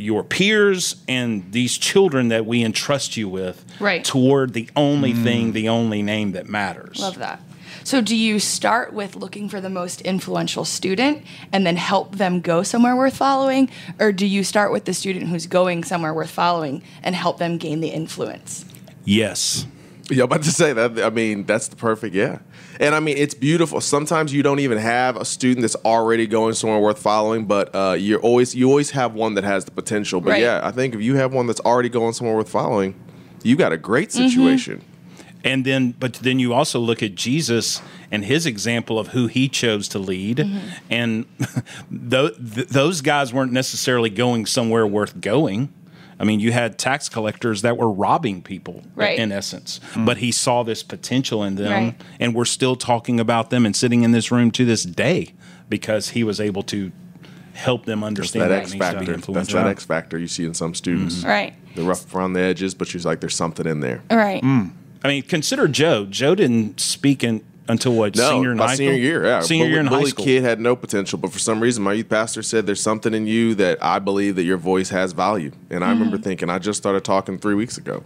[0.02, 4.04] your peers and these children that we entrust you with Right.
[4.04, 5.22] toward the only mm.
[5.22, 7.00] thing, the only name that matters.
[7.00, 7.40] Love that.
[7.84, 12.40] So, do you start with looking for the most influential student and then help them
[12.40, 13.70] go somewhere worth following?
[13.98, 17.58] Or do you start with the student who's going somewhere worth following and help them
[17.58, 18.64] gain the influence?
[19.04, 19.66] Yes.
[20.10, 21.00] Yeah, I'm about to say that.
[21.00, 22.38] I mean, that's the perfect, yeah.
[22.80, 23.80] And I mean, it's beautiful.
[23.80, 27.96] Sometimes you don't even have a student that's already going somewhere worth following, but uh,
[27.98, 30.20] you're always you always have one that has the potential.
[30.20, 30.42] But Right.
[30.42, 32.94] yeah, I think if you have one that's already going somewhere worth following,
[33.42, 34.28] you got a great Mm-hmm.
[34.28, 34.82] situation.
[35.44, 37.82] And then, but then you also look at Jesus
[38.12, 40.36] and his example of who he chose to lead.
[40.38, 40.58] Mm-hmm.
[40.88, 41.26] And
[42.10, 45.72] th- th- those guys weren't necessarily going somewhere worth going.
[46.22, 49.18] I mean, you had tax collectors that were robbing people, Right.
[49.18, 49.80] in essence.
[49.90, 50.04] Mm-hmm.
[50.04, 51.94] But he saw this potential in them, Right.
[52.20, 55.30] and we're still talking about them and sitting in this room to this day
[55.68, 56.92] because he was able to
[57.54, 59.04] help them That's understand that what X means to be factor.
[59.04, 59.58] That's influential.
[59.64, 61.16] that X factor you see in some students.
[61.16, 61.28] Mm-hmm.
[61.28, 61.54] Right.
[61.74, 64.02] They're rough around the edges, but she's like, there's something in there.
[64.10, 64.42] Right.
[64.42, 64.70] Mm.
[65.04, 66.06] I mean, consider Joe.
[66.06, 69.00] Joe didn't speak in, until what No, senior my high senior school?
[69.02, 69.40] year, yeah.
[69.40, 70.24] Senior bully, year in high bully school.
[70.24, 73.26] kid had no potential, but for some reason, my youth pastor said there's something in
[73.26, 75.52] you that I believe that your voice has value.
[75.70, 76.24] And I remember Mm-hmm.
[76.24, 78.02] thinking, I just started talking three weeks ago.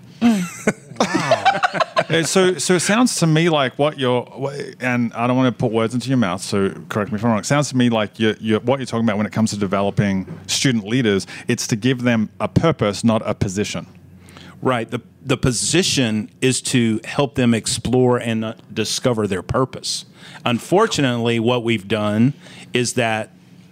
[1.01, 4.27] Uh, so, so it sounds to me like what you're,
[4.81, 6.41] and I don't want to put words into your mouth.
[6.43, 7.41] So, correct me if I'm wrong.
[7.41, 9.57] It sounds to me like you're, you're, what you're talking about when it comes to
[9.59, 11.27] developing student leaders.
[11.49, 13.87] It's to give them a purpose, not a position.
[14.63, 14.91] Right.
[14.91, 20.05] The the position is to help them explore and uh, discover their purpose.
[20.45, 22.33] Unfortunately, what we've done
[22.73, 23.31] is that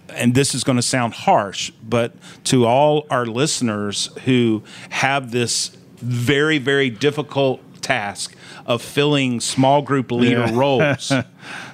[0.09, 2.13] and this is going to sound harsh, but
[2.45, 10.11] to all our listeners who have this very very difficult task of filling small group
[10.11, 10.51] leader Yeah.
[10.57, 11.11] roles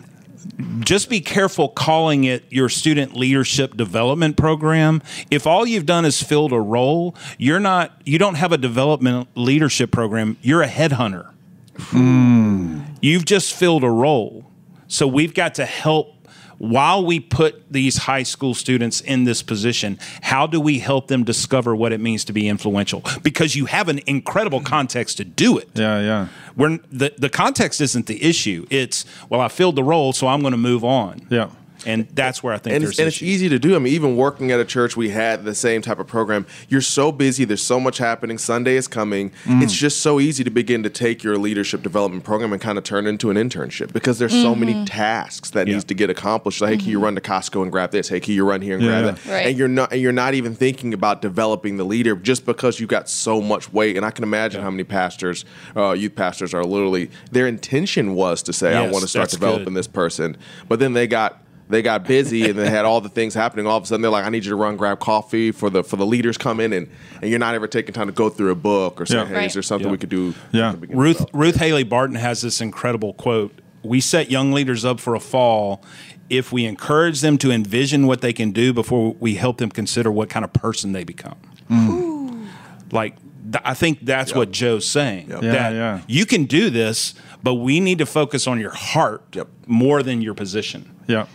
[0.79, 5.01] just be careful calling it your student leadership development program.
[5.29, 9.27] If all you've done is filled a role, you're not you don't have a development
[9.35, 10.37] leadership program.
[10.41, 11.31] You're a headhunter.
[11.77, 12.81] Hmm.
[13.01, 14.45] You've just filled a role.
[14.87, 16.20] So we've got to help
[16.61, 21.23] while we put these high school students in this position, how do we help them
[21.23, 23.03] discover what it means to be influential?
[23.23, 25.69] Because you have an incredible context to do it.
[25.73, 26.27] Yeah, yeah.
[26.55, 28.67] We're, the, the context isn't the issue.
[28.69, 31.25] It's, well, I filled the role, so I'm going to move on.
[31.31, 31.49] Yeah.
[31.85, 33.75] And that's where I think and there's it's, and it's easy to do.
[33.75, 36.45] I mean, even working at a church, we had the same type of program.
[36.69, 37.43] You're so busy.
[37.43, 38.37] There's so much happening.
[38.37, 39.31] Sunday is coming.
[39.45, 39.63] Mm.
[39.63, 42.83] It's just so easy to begin to take your leadership development program and kind of
[42.83, 45.73] turn it into an internship because there's so many tasks that Yeah.
[45.73, 46.61] needs to get accomplished.
[46.61, 48.09] Like, hey, can you run to Costco and grab this?
[48.09, 49.31] Hey, can you run here and Yeah, grab that?
[49.31, 49.45] Right.
[49.47, 52.87] And you're not, and you're not even thinking about developing the leader just because you
[52.87, 53.97] got so much weight.
[53.97, 58.43] And I can imagine how many pastors, uh, youth pastors, are literally their intention was
[58.43, 59.73] to say, I want to start developing good.
[59.75, 61.41] this person, but then they got
[61.71, 63.65] they got busy and they had all the things happening.
[63.65, 65.83] All of a sudden, they're like, "I need you to run grab coffee for the
[65.83, 66.87] for the leaders come in," and
[67.21, 69.25] and you're not ever taking time to go through a book or say, Yeah.
[69.25, 69.45] "Hey, Right.
[69.47, 69.91] is there something Yeah.
[69.91, 70.71] we could do?" Yeah.
[70.71, 71.25] to begin to Ruth?
[71.33, 73.53] Ruth Haley Barton has this incredible quote.
[73.83, 75.83] We set young leaders up for a fall
[76.29, 80.11] if we encourage them to envision what they can do before we help them consider
[80.11, 81.35] what kind of person they become.
[81.69, 82.45] Mm.
[82.91, 83.15] Like
[83.51, 85.29] th- I think that's what Joe's saying.
[85.29, 85.43] Yep.
[85.43, 85.99] Yeah, that yeah.
[86.07, 89.47] you can do this, but we need to focus on your heart Yep.
[89.67, 90.89] more than your position.
[91.07, 91.25] Yeah.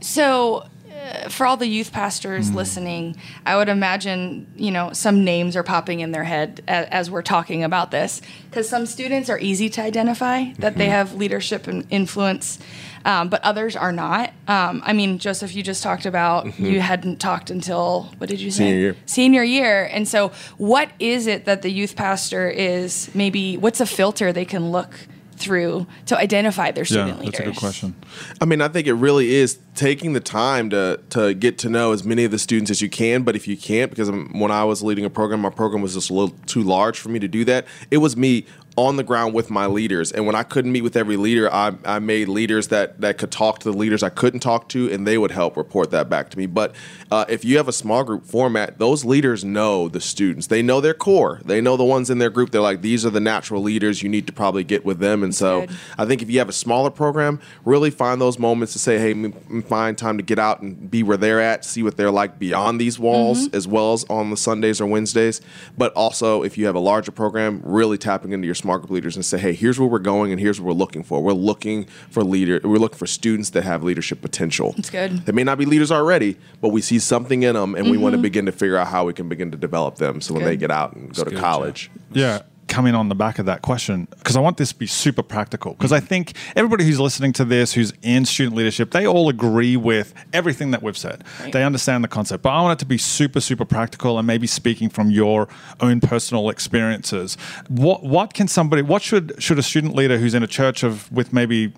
[0.00, 5.56] So, uh, for all the youth pastors listening, I would imagine you know some names
[5.56, 9.38] are popping in their head as, as we're talking about this because some students are
[9.38, 12.58] easy to identify that they have leadership and influence,
[13.04, 14.32] um, but others are not.
[14.48, 18.50] Um, I mean, Joseph, you just talked about you hadn't talked until what did you
[18.50, 18.64] say?
[18.64, 18.96] Senior year.
[19.06, 23.56] Senior year, and so what is it that the youth pastor is maybe?
[23.56, 24.94] What's a filter they can look
[25.38, 27.14] through to identify their student Yeah.
[27.14, 27.40] student That's leaders?
[27.40, 27.94] a good question.
[28.40, 31.92] I mean, I think it really is taking the time to to get to know
[31.92, 33.22] as many of the students as you can.
[33.22, 36.10] But if you can't, because when I was leading a program, my program was just
[36.10, 37.66] a little too large for me to do that.
[37.90, 38.44] It was me
[38.78, 41.74] on the ground with my leaders, and when I couldn't meet with every leader, I,
[41.84, 45.06] I made leaders that that could talk to the leaders I couldn't talk to, and
[45.06, 46.46] they would help report that back to me.
[46.46, 46.74] But
[47.10, 50.46] uh, if you have a small group format, those leaders know the students.
[50.46, 51.40] They know their core.
[51.44, 52.50] They know the ones in their group.
[52.52, 54.02] They're like, these are the natural leaders.
[54.02, 55.22] You need to probably get with them.
[55.24, 55.70] And so good.
[55.98, 59.30] I think if you have a smaller program, really find those moments to say, hey,
[59.62, 62.80] find time to get out and be where they're at, see what they're like beyond
[62.80, 63.56] these walls, Mm-hmm.
[63.56, 65.40] as well as on the Sundays or Wednesdays.
[65.76, 68.90] But also, if you have a larger program, really tapping into your small small group
[68.90, 71.22] leaders and say, "Hey, here's where we're going, and here's what we're looking for.
[71.22, 72.60] We're looking for leader.
[72.62, 74.74] We're looking for students that have leadership potential.
[74.76, 75.24] That's good.
[75.24, 78.12] They may not be leaders already, but we see something in them, and we want
[78.12, 78.22] to mm-hmm.
[78.22, 80.20] begin to figure out how we can begin to develop them.
[80.20, 82.42] So when they get out and go to good, college, Yeah.
[82.68, 85.72] Coming on the back of that question, because I want this to be super practical.
[85.72, 86.06] Because I mm.
[86.06, 90.70] think everybody who's listening to this, who's in student leadership, they all agree with everything
[90.70, 91.24] that we've said.
[91.52, 92.42] They understand the concept.
[92.42, 95.48] But I want it to be super, super practical and maybe speaking from your
[95.80, 97.36] own personal experiences.
[97.68, 101.10] What what can somebody what should should a student leader who's in a church of
[101.10, 101.72] with maybe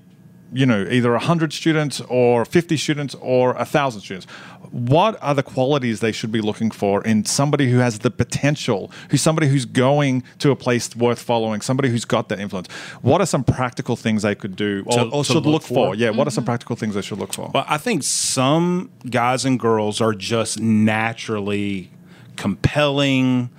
[0.53, 4.27] you know, either 100 students or 50 students or 1,000 students.
[4.71, 8.91] What are the qualities they should be looking for in somebody who has the potential,
[9.11, 12.69] who's somebody who's going to a place worth following, somebody who's got that influence?
[13.03, 15.63] What are some practical things they could do or, To- or to should look look,
[15.63, 15.89] for?
[15.89, 15.95] for?
[15.95, 16.47] Yeah, what are some mm-hmm.
[16.47, 17.51] practical things they should look for?
[17.53, 21.91] Well, I think some guys and girls are just naturally
[22.37, 23.51] compelling.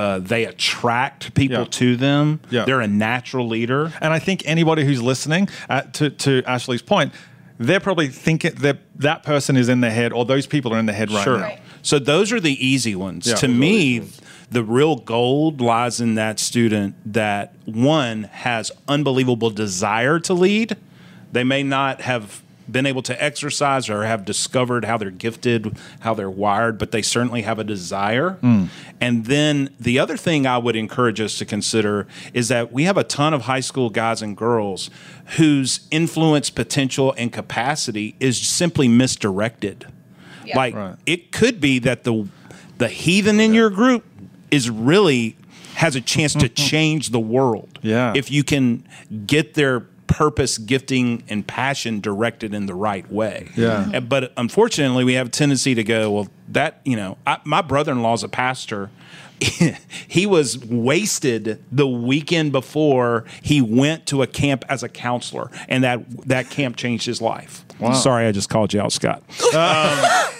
[0.00, 1.64] Uh, they attract people Yeah.
[1.82, 2.40] to them.
[2.50, 2.64] Yeah.
[2.64, 3.92] They're a natural leader.
[4.00, 7.12] And I think anybody who's listening, uh, to, to Ashley's point,
[7.58, 10.86] they're probably thinking that that person is in their head or those people are in
[10.86, 11.36] their head right Sure.
[11.38, 11.44] now.
[11.44, 11.60] Right.
[11.82, 13.26] So those are the easy ones.
[13.26, 13.34] Yeah.
[13.34, 14.02] to Those are me,
[14.50, 20.76] the real gold lies in that student that one has unbelievable desire to lead.
[21.32, 26.14] They may not have been able to exercise or have discovered how they're gifted, how
[26.14, 28.32] they're wired, but they certainly have a desire.
[28.40, 28.64] Hmm.
[29.00, 32.96] And then the other thing I would encourage us to consider is that we have
[32.96, 34.90] a ton of high school guys and girls
[35.36, 39.86] whose influence, potential, and capacity is simply misdirected.
[40.44, 40.56] Yeah.
[40.56, 40.96] Like Right.
[41.06, 42.28] it could be that the
[42.78, 44.04] the heathen in your group
[44.50, 45.36] is really
[45.74, 47.78] has a chance to change the world.
[47.82, 48.12] Yeah.
[48.16, 48.84] If you can
[49.26, 49.80] get their
[50.10, 53.48] purpose, gifting, and passion directed in the right way.
[53.56, 54.00] Yeah.
[54.00, 57.92] But unfortunately, we have a tendency to go, well, that, you know, I, my brother
[57.92, 58.90] in law is a pastor.
[60.08, 65.84] he was wasted the weekend before he went to a camp as a counselor, and
[65.84, 67.64] that that camp changed his life.
[67.94, 69.22] Sorry, I just called you out, Scott.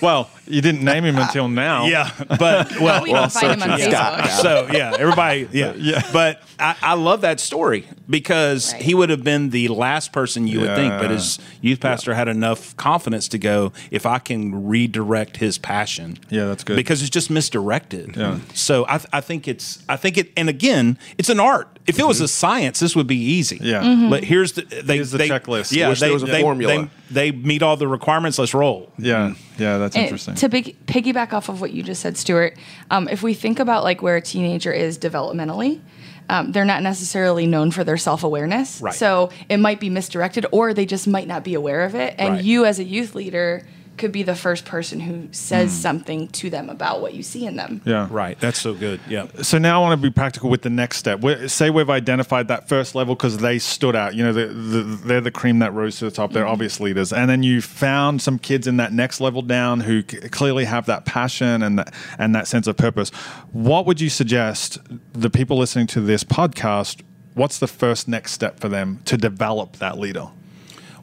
[0.02, 1.86] Well, you didn't name him until now.
[1.86, 4.28] Yeah, but well, we can find him on Facebook.
[4.42, 6.02] so yeah, everybody, yeah, Yeah.
[6.12, 8.82] But I, I love that story because Right.
[8.82, 12.28] he would have been the last person you would think, but his youth pastor had
[12.28, 16.76] enough confidence to go, if I can redirect his passion, Yeah, that's good.
[16.76, 18.16] because it's just misdirected.
[18.16, 18.38] Yeah.
[18.54, 21.68] So I, I think it's, I think it, and again, it's an art.
[21.86, 23.56] If it was a science, this would be easy.
[23.56, 23.64] Mm-hmm.
[23.66, 23.82] Yeah.
[23.82, 24.10] Mm-hmm.
[24.10, 25.72] But here's the they, Here's the they- checklist.
[25.72, 26.88] Yeah, Wish they, there was a they, formula.
[27.10, 28.38] They, they meet all the requirements.
[28.38, 28.92] Let's roll.
[28.98, 29.34] Yeah.
[29.58, 30.34] Yeah, that's And interesting.
[30.36, 32.56] To big, piggyback off of what you just said, Stuart,
[32.90, 35.80] um, if we think about like where a teenager is developmentally,
[36.28, 38.80] um, they're not necessarily known for their self awareness.
[38.80, 38.94] Right.
[38.94, 42.14] So it might be misdirected, or they just might not be aware of it.
[42.18, 42.44] And Right.
[42.44, 43.66] you, as a youth leader,
[44.00, 45.76] could be the first person who says Hmm.
[45.80, 47.80] something to them about what you see in them.
[47.84, 48.08] yeah.
[48.10, 48.36] Right.
[48.40, 48.98] That's so good.
[49.08, 49.26] Yeah.
[49.42, 51.20] So now I want to be practical with the next step.
[51.20, 54.14] we say we've identified that first level because they stood out.
[54.16, 56.32] You know, the, the, they're the cream that rose to the top.
[56.32, 57.12] They're obvious leaders.
[57.12, 60.86] And then you found some kids in that next level down who c- clearly have
[60.86, 63.10] that passion and that, and that sense of purpose.
[63.52, 64.78] What would you suggest
[65.12, 67.02] the people listening to this podcast?
[67.34, 70.28] What's the first next step for them to develop that leader?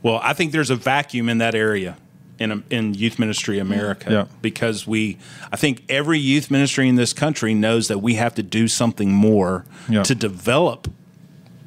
[0.03, 1.95] Well, I think there's a vacuum in that area
[2.39, 4.25] in in youth ministry America Yeah.
[4.41, 5.17] because we
[5.51, 9.11] I think every youth ministry in this country knows that we have to do something
[9.11, 10.03] more Yeah.
[10.03, 10.87] to develop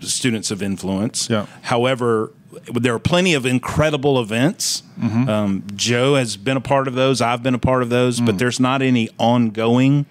[0.01, 1.29] students of influence.
[1.31, 1.47] Yeah.
[1.63, 2.33] However,
[2.73, 4.83] there are plenty of incredible events.
[5.01, 5.29] Mm-hmm.
[5.29, 7.21] Um, Joe has been a part of those.
[7.21, 8.27] I've been a part of those, Mm.
[8.27, 10.07] but there's not any ongoing.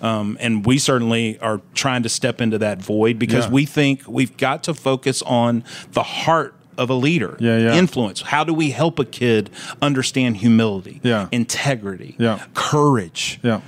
[0.00, 3.52] Um, and we certainly are trying to step into that void because Yeah.
[3.52, 7.36] we think we've got to focus on the heart of a leader.
[7.40, 7.74] Yeah, yeah.
[7.76, 8.20] Influence.
[8.22, 11.28] How do we help a kid understand humility, Yeah.
[11.32, 12.40] integrity, Yeah.
[12.54, 13.60] courage, Yeah.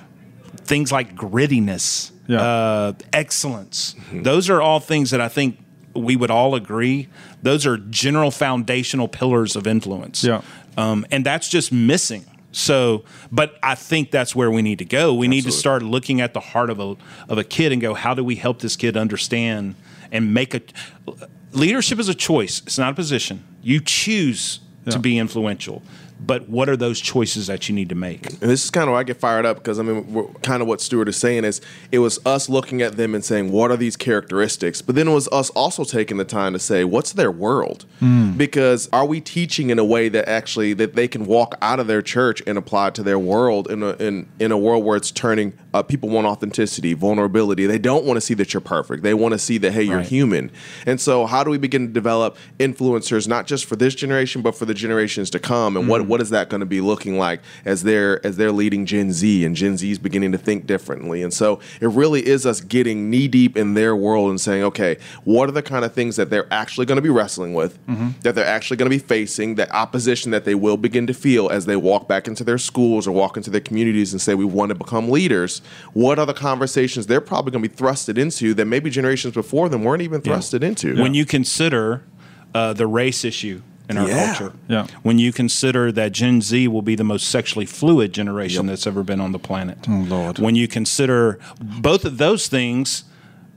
[0.64, 2.40] things like grittiness, Yeah.
[2.42, 3.94] uh, excellence.
[4.12, 5.58] Those are all things that I think
[5.94, 7.08] we would all agree.
[7.42, 10.24] Those are general foundational pillars of influence.
[10.24, 10.40] Yeah.
[10.76, 12.24] Um, and that's just missing.
[12.50, 15.12] So, but I think that's where we need to go.
[15.12, 16.94] We need to start looking at the heart of a
[17.28, 19.74] of a kid and go, how do we help this kid understand
[20.12, 20.60] and make a
[21.54, 22.62] leadership is a choice.
[22.66, 23.44] It's not a position.
[23.62, 24.92] You choose Yeah.
[24.92, 25.82] to be influential.
[26.26, 28.30] But what are those choices that you need to make?
[28.30, 30.62] And this is kind of where I get fired up because I mean, we're, kind
[30.62, 33.70] of what Stuart is saying is it was us looking at them and saying, what
[33.70, 34.80] are these characteristics?
[34.80, 37.84] But then it was us also taking the time to say, what's their world?
[37.98, 38.32] Hmm.
[38.38, 41.88] Because are we teaching in a way that actually that they can walk out of
[41.88, 44.96] their church and apply it to their world in a in, in a world where
[44.96, 47.66] it's turning uh, people want authenticity, vulnerability.
[47.66, 49.02] They don't want to see that you're perfect.
[49.02, 50.06] They want to see that hey, you're Right.
[50.06, 50.50] human.
[50.86, 54.54] And so, how do we begin to develop influencers not just for this generation, but
[54.54, 55.76] for the generations to come?
[55.76, 58.52] And what what what is that going to be looking like as they're as they're
[58.52, 61.22] leading Gen Z and Gen Z is beginning to think differently.
[61.22, 64.96] And so it really is us getting knee deep in their world and saying, okay,
[65.24, 67.78] what are the kind of things that they're actually going to be wrestling with,
[68.22, 71.48] that they're actually going to be facing, that opposition that they will begin to feel
[71.48, 74.44] as they walk back into their schools or walk into their communities and say we
[74.44, 75.62] want to become leaders.
[75.92, 79.68] What are the conversations they're probably going to be thrusted into that maybe generations before
[79.68, 81.00] them weren't even thrusted into?
[81.00, 82.02] When you consider
[82.54, 84.26] uh, the race issue in our Yeah.
[84.34, 84.86] culture, Yeah.
[85.02, 89.02] when you consider that Gen Z will be the most sexually fluid generation that's ever
[89.02, 90.38] been on the planet, Oh, Lord.
[90.38, 93.04] when you consider both of those things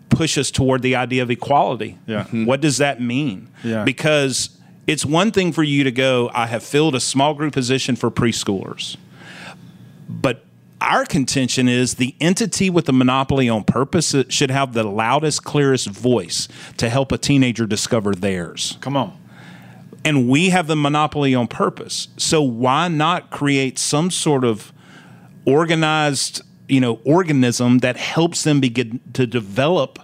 [0.09, 1.97] push us toward the idea of equality.
[2.07, 2.23] Yeah.
[2.31, 3.49] What does that mean?
[3.63, 3.83] Yeah.
[3.83, 4.49] Because
[4.87, 8.09] it's one thing for you to go, I have filled a small group position for
[8.09, 8.95] preschoolers.
[10.09, 10.45] But
[10.81, 15.43] our contention is the entity with the monopoly on purpose uh, should have the loudest,
[15.43, 16.47] clearest voice
[16.77, 18.77] to help a teenager discover theirs.
[18.81, 19.17] Come on.
[20.05, 22.07] And we have the monopoly on purpose.
[22.17, 24.71] So why not create some sort of
[25.45, 29.99] organized, you know, organism that helps them begin to develop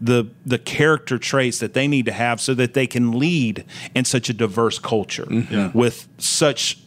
[0.00, 3.64] the the character traits that they need to have so that they can lead
[3.96, 5.76] in such a diverse culture mm-hmm.
[5.76, 6.78] with such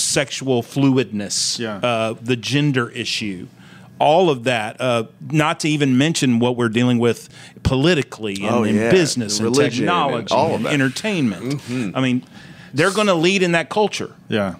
[0.00, 1.76] sexual fluidness, Yeah.
[1.76, 3.46] uh, the gender issue,
[3.98, 4.80] all of that.
[4.80, 7.28] Uh, not to even mention what we're dealing with
[7.62, 8.90] politically and Oh, in yeah.
[8.90, 10.72] business and, Religion and technology all of and that.
[10.72, 11.60] entertainment.
[11.94, 12.22] I mean,
[12.74, 14.12] they're going to lead in that culture.
[14.28, 14.54] Yeah.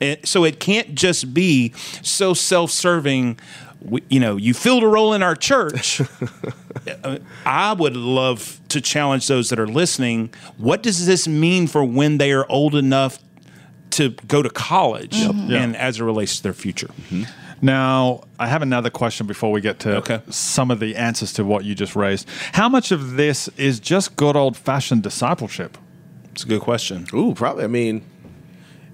[0.00, 1.72] And so it can't just be
[2.02, 3.38] so self-serving.
[3.82, 6.00] We, you know, you filled a role in our church.
[7.02, 10.32] Uh, I would love to challenge those that are listening.
[10.56, 13.18] What does this mean for when they are old enough
[13.90, 16.90] to go to college, and as it relates to their future?
[17.62, 20.20] Now, I have another question before we get to Okay.
[20.28, 22.28] some of the answers to what you just raised.
[22.52, 25.78] How much of this is just good old fashioned discipleship?
[26.32, 27.06] It's a good question.
[27.14, 27.64] Ooh, probably.
[27.64, 28.02] I mean,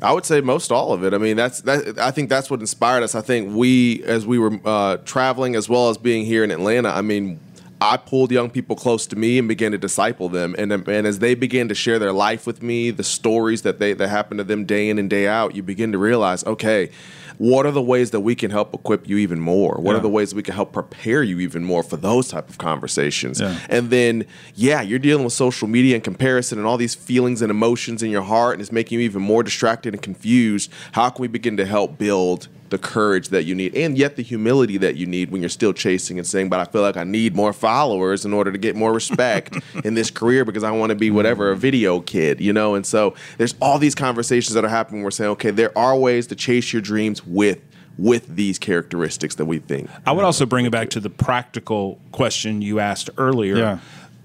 [0.01, 1.13] I would say most all of it.
[1.13, 1.99] I mean, that's that.
[1.99, 3.17] I think that's what inspired us.
[3.17, 6.91] I think we, as we were uh, traveling, as well as being here in Atlanta.
[6.91, 7.41] I mean,
[7.83, 10.55] I pulled young people close to me and began to disciple them.
[10.57, 13.93] And and as they began to share their life with me, the stories that they
[13.95, 16.91] that happen to them day in and day out, you begin to realize, okay.
[17.39, 19.75] What are the ways that we can help equip you even more?
[19.81, 19.99] What Yeah.
[19.99, 23.41] are the ways we can help prepare you even more for those type of conversations?
[23.41, 23.59] Yeah.
[23.69, 27.51] And then, yeah, you're dealing with social media and comparison and all these feelings and
[27.51, 30.71] emotions in your heart, and it's making you even more distracted and confused.
[30.93, 34.23] How can we begin to help build the courage that you need and yet the
[34.23, 37.05] humility that you need when you're still chasing and saying, but I feel like I
[37.05, 40.89] need more followers in order to get more respect in this career because I want
[40.89, 42.75] to be whatever, a video kid, you know?
[42.75, 45.03] And so there's all these conversations that are happening.
[45.03, 47.61] We're saying, okay, there are ways to chase your dreams with
[47.99, 49.91] with these characteristics that we think.
[50.07, 53.57] I would also bring it back to the practical question you asked earlier.
[53.57, 53.79] Yeah.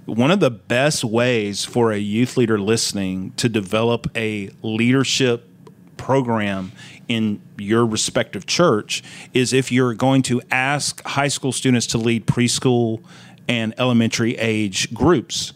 [0.05, 5.49] One of the best ways for a youth leader listening to develop a leadership
[5.97, 6.71] program
[7.07, 9.03] in your respective church
[9.33, 13.01] is if you're going to ask high school students to lead preschool
[13.47, 15.53] and elementary age groups.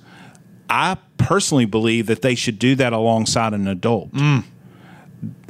[0.70, 4.44] I personally believe that they should do that alongside an adult mm.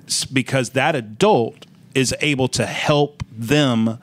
[0.08, 3.99] s- because that adult is able to help them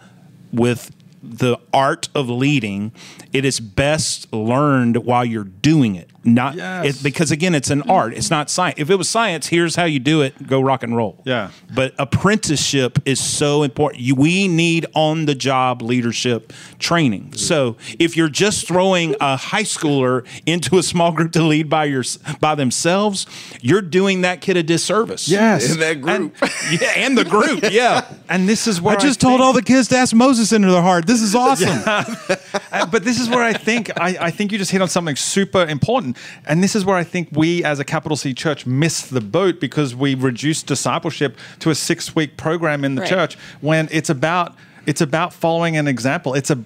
[0.52, 0.92] with
[1.30, 2.92] the art of leading.
[3.32, 7.00] It is best learned while you're doing it, not Yes.
[7.00, 8.14] it, because again, it's an art.
[8.14, 8.78] It's not science.
[8.80, 10.46] If it was science, here's how you do it.
[10.46, 11.20] Go rock and roll.
[11.26, 11.50] Yeah.
[11.74, 14.02] But apprenticeship is so important.
[14.02, 17.34] You, we need on the job leadership training.
[17.34, 21.84] So if you're just throwing a high schooler into a small group to lead by
[21.86, 22.04] your
[22.40, 23.26] by themselves,
[23.60, 25.28] you're doing that kid a disservice.
[25.28, 25.72] Yes.
[25.72, 26.34] In that group.
[26.70, 27.64] Yeah, and the group.
[27.70, 28.06] Yeah.
[28.30, 30.70] And this is where I just told think- all the kids to ask Moses into
[30.70, 31.06] their heart.
[31.06, 31.78] This is awesome.
[32.70, 35.16] Uh, but this is where I think I, I think you just hit on something
[35.16, 36.16] super important,
[36.46, 39.58] and this is where I think we as a capital C church missed the boat
[39.58, 43.08] because we reduced discipleship to a six week program in the Right.
[43.10, 44.54] church when it's about
[44.86, 46.34] it's about following an example.
[46.34, 46.58] It's a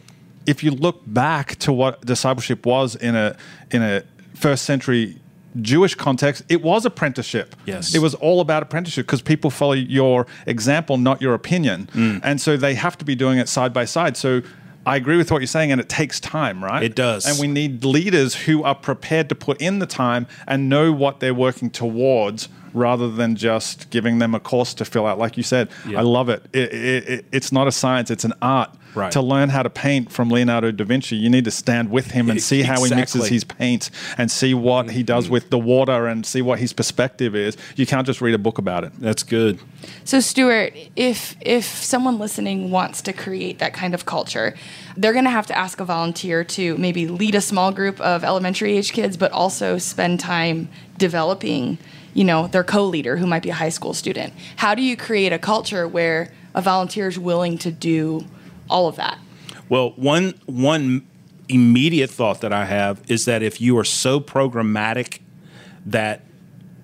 [0.44, 3.36] if you look back to what discipleship was in a
[3.70, 4.02] in a
[4.34, 5.16] first century
[5.60, 7.54] Jewish context, it was apprenticeship.
[7.66, 7.94] Yes.
[7.94, 11.88] It was all about apprenticeship because people follow your example, not your opinion.
[11.92, 12.20] Mm.
[12.22, 14.16] And so they have to be doing it side by side.
[14.16, 14.42] So
[14.84, 16.82] I agree with what you're saying, and it takes time, right?
[16.82, 17.26] It does.
[17.26, 21.20] And we need leaders who are prepared to put in the time and know what
[21.20, 25.18] they're working towards rather than just giving them a course to fill out.
[25.18, 25.98] Like you said, Yeah.
[26.00, 26.44] I love it.
[26.52, 27.24] It, it, it.
[27.32, 28.70] It's not a science, it's an art.
[28.94, 29.10] Right.
[29.12, 32.28] To learn how to paint from Leonardo da Vinci, you need to stand with him
[32.28, 35.32] and see how he mixes his paint and see what he does mm-hmm.
[35.32, 37.56] with the water and see what his perspective is.
[37.74, 38.92] You can't just read a book about it.
[38.98, 39.58] That's good.
[40.04, 44.54] So Stuart, if if someone listening wants to create that kind of culture,
[44.96, 48.24] they're going to have to ask a volunteer to maybe lead a small group of
[48.24, 50.68] elementary age kids, but also spend time
[50.98, 51.78] developing,
[52.14, 54.32] you know, their co-leader who might be a high school student.
[54.56, 58.26] How do you create a culture where a volunteer is willing to do
[58.68, 59.18] all of that?
[59.68, 61.06] Well, one one
[61.48, 65.20] immediate thought that I have is that if you are so programmatic
[65.86, 66.22] that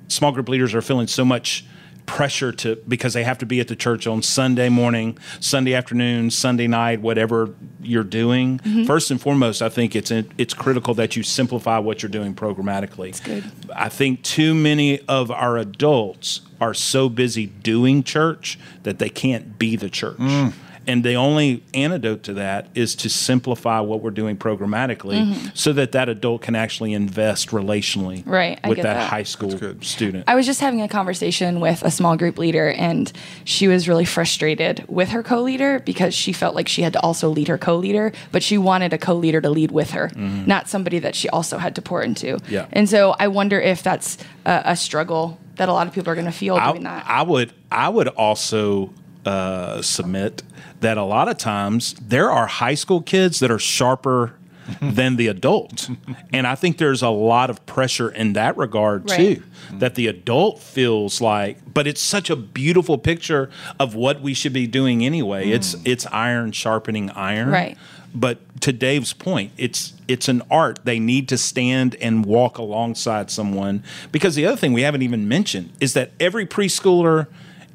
[0.09, 1.65] small group leaders are feeling so much
[2.09, 6.31] pressure to because they have to be at the church on Sunday morning, Sunday afternoon,
[6.31, 8.59] Sunday night, whatever you're doing.
[8.59, 8.85] Mm-hmm.
[8.85, 13.13] First and foremost, I think it's it's critical that you simplify what you're doing programmatically.
[13.13, 13.45] That's good.
[13.77, 19.59] I think too many of our adults are so busy doing church that they can't
[19.59, 20.17] be the church.
[20.17, 20.55] Mm.
[20.89, 25.49] And the only antidote to that is to simplify what we're doing programmatically mm-hmm.
[25.53, 29.11] so that that adult can actually invest relationally Right, with that, that.
[29.11, 29.51] high school
[29.83, 30.25] student.
[30.27, 33.13] I was just having a conversation with a small group leader, and
[33.45, 37.01] she was really frustrated with her co leader because she felt like she had to
[37.01, 40.09] also lead her co leader, but she wanted a co leader to lead with her,
[40.09, 40.47] mm-hmm.
[40.47, 42.39] not somebody that she also had to pour into.
[42.49, 42.67] Yeah.
[42.73, 44.17] And so I wonder if that's
[44.47, 47.05] a, a struggle that a lot of people are going to feel I, doing that.
[47.07, 48.93] I would I would also
[49.29, 50.43] uh, submit
[50.81, 54.33] that a lot of times there are high school kids that are sharper
[54.83, 55.89] than the adult,
[56.33, 59.17] and I think there's a lot of pressure in that regard Right.
[59.39, 59.43] too.
[59.79, 63.49] That the adult feels like, but it's such a beautiful picture
[63.81, 65.51] of what we should be doing anyway.
[65.51, 67.77] It's it's iron sharpening iron, Right.
[68.15, 70.79] But to Dave's point, it's it's an art.
[70.85, 75.29] They need to stand and walk alongside someone because the other thing we haven't even
[75.29, 77.27] mentioned is that every preschooler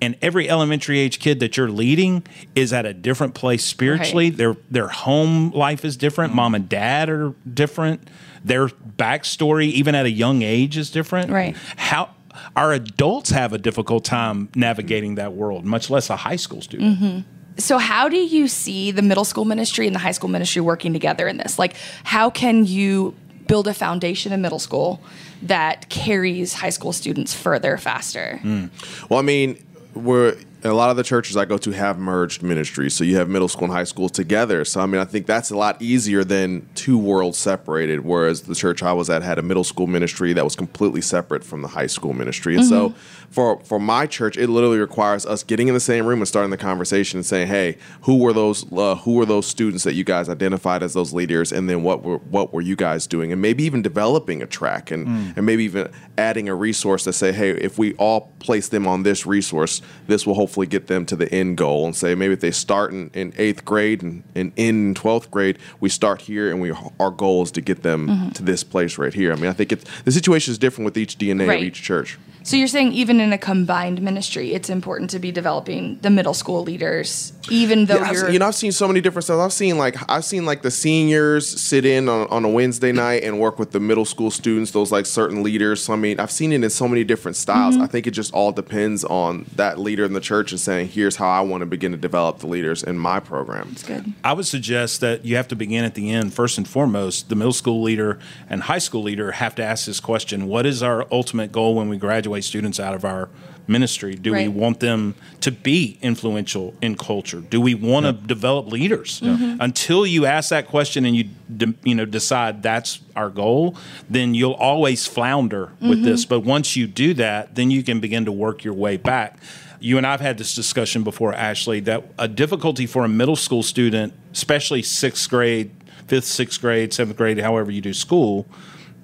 [0.01, 2.25] and every elementary age kid that you're leading
[2.55, 4.29] is at a different place spiritually.
[4.29, 4.37] Right.
[4.37, 6.31] Their their home life is different.
[6.31, 6.37] Mm-hmm.
[6.37, 8.09] Mom and dad are different.
[8.43, 11.31] Their backstory, even at a young age, is different.
[11.31, 11.55] Right.
[11.77, 12.09] How
[12.55, 16.99] our adults have a difficult time navigating that world, much less a high school student.
[16.99, 17.19] Mm-hmm.
[17.59, 20.93] so how do you see the middle school ministry and the high school ministry working
[20.93, 23.15] together in this like how can you
[23.47, 25.01] build a foundation in middle school
[25.43, 28.69] that carries high school students further faster mm.
[29.09, 29.63] Well, I mean,
[29.93, 33.27] we're a lot of the churches I go to have merged ministries, so you have
[33.27, 34.63] middle school and high school together.
[34.63, 38.05] So I mean, I think that's a lot easier than two worlds separated.
[38.05, 41.43] Whereas the church I was at had a middle school ministry that was completely separate
[41.43, 42.93] from the high school ministry, and so
[43.29, 46.51] for for my church, it literally requires us getting in the same room and starting
[46.51, 50.03] the conversation and saying, "Hey, who were those uh, who were those students that you
[50.03, 53.41] guys identified as those leaders, and then what were what were you guys doing, and
[53.41, 57.51] maybe even developing a track and and maybe even adding a resource to say, hey,
[57.51, 61.31] if we all place them on this resource, this will hopefully get them to the
[61.33, 61.85] end goal.
[61.85, 65.29] And say maybe if they start in, in eighth grade and, and end in twelfth
[65.31, 68.29] grade, we start here, and we our goal is to get them mm-hmm.
[68.29, 69.31] to this place right here.
[69.31, 71.59] I mean, I think it's the situation is different with each DNA Right.
[71.59, 72.17] of each church.
[72.43, 76.33] So you're saying even in a combined ministry, it's important to be developing the middle
[76.33, 79.39] school leaders, even though Yeah, you're you know, I've seen so many different stuff.
[79.39, 83.23] I've seen like I've seen like the seniors sit in on, on a Wednesday night
[83.23, 84.71] and work with the middle school students.
[84.71, 85.83] Those like certain leaders.
[85.83, 87.75] So I mean, I've seen it in so many different styles.
[87.75, 87.83] Mm-hmm.
[87.83, 91.15] I think it just all depends on that leader in the church and saying, "Here's
[91.17, 94.13] how I want to begin to develop the leaders in my program." It's good.
[94.23, 96.33] I would suggest that you have to begin at the end.
[96.33, 98.19] First and foremost, the middle school leader
[98.49, 101.89] and high school leader have to ask this question What is our ultimate goal when
[101.89, 103.29] we graduate students out of our
[103.67, 104.15] ministry?
[104.15, 107.39] Do we want them to be influential in culture?
[107.39, 109.21] Do we want to develop leaders?
[109.21, 109.61] Mm-hmm.
[109.61, 113.77] Until you ask that question and you de- you know decide that's our goal,
[114.09, 116.03] then you'll always flounder with mm-hmm.
[116.03, 116.25] this.
[116.25, 119.39] But once you do that, then you can begin to work your way back.
[119.79, 123.63] You and I've had this discussion before, Ashley, that a difficulty for a middle school
[123.63, 125.71] student, especially sixth grade,
[126.07, 128.47] fifth, sixth grade, seventh grade, however you do school,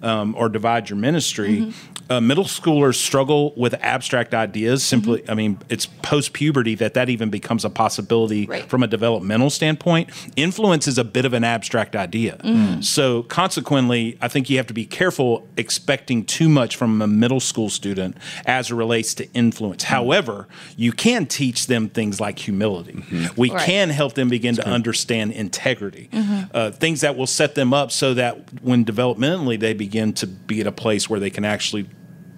[0.01, 1.57] um, or divide your ministry.
[1.57, 1.98] Mm-hmm.
[2.09, 4.83] Uh, middle schoolers struggle with abstract ideas.
[4.83, 5.31] Simply, mm-hmm.
[5.31, 8.67] I mean, it's post puberty that that even becomes a possibility Right.
[8.69, 10.09] from a developmental standpoint.
[10.35, 12.37] Influence is a bit of an abstract idea.
[12.43, 12.81] Mm-hmm.
[12.81, 17.39] So, consequently, I think you have to be careful expecting too much from a middle
[17.39, 19.83] school student as it relates to influence.
[19.83, 19.93] Mm-hmm.
[19.93, 20.47] However,
[20.77, 23.03] you can teach them things like humility.
[23.35, 23.65] We Right.
[23.65, 26.09] can help them begin to understand integrity,
[26.53, 30.61] uh, things that will set them up so that when developmentally they begin to be
[30.61, 31.85] at a place where they can actually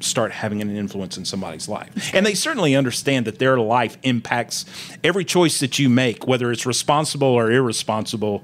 [0.03, 1.89] start having an influence in somebody's life.
[2.13, 4.65] And they certainly understand that their life impacts
[5.03, 8.43] every choice that you make, whether it's responsible or irresponsible,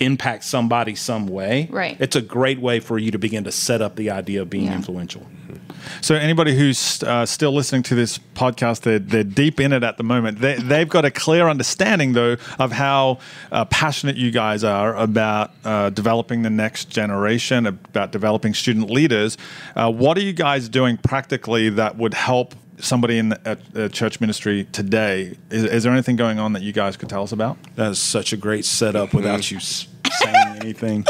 [0.00, 1.68] impacts somebody some way.
[1.70, 1.96] Right.
[2.00, 4.64] It's a great way for you to begin to set up the idea of being
[4.66, 4.74] Yeah.
[4.76, 5.26] influential.
[6.00, 9.96] So anybody who's uh, still listening to this podcast, they're, they're deep in it at
[9.96, 10.40] the moment.
[10.40, 13.18] They, they've got a clear understanding, though, of how
[13.52, 19.36] uh, passionate you guys are about uh, developing the next generation, about developing student leaders.
[19.76, 24.20] Uh, what are you guys doing practically that would help somebody in the, uh, church
[24.20, 25.36] ministry today?
[25.50, 27.56] Is, is there anything going on that you guys could tell us about?
[27.76, 31.04] That is such a great setup without you saying anything.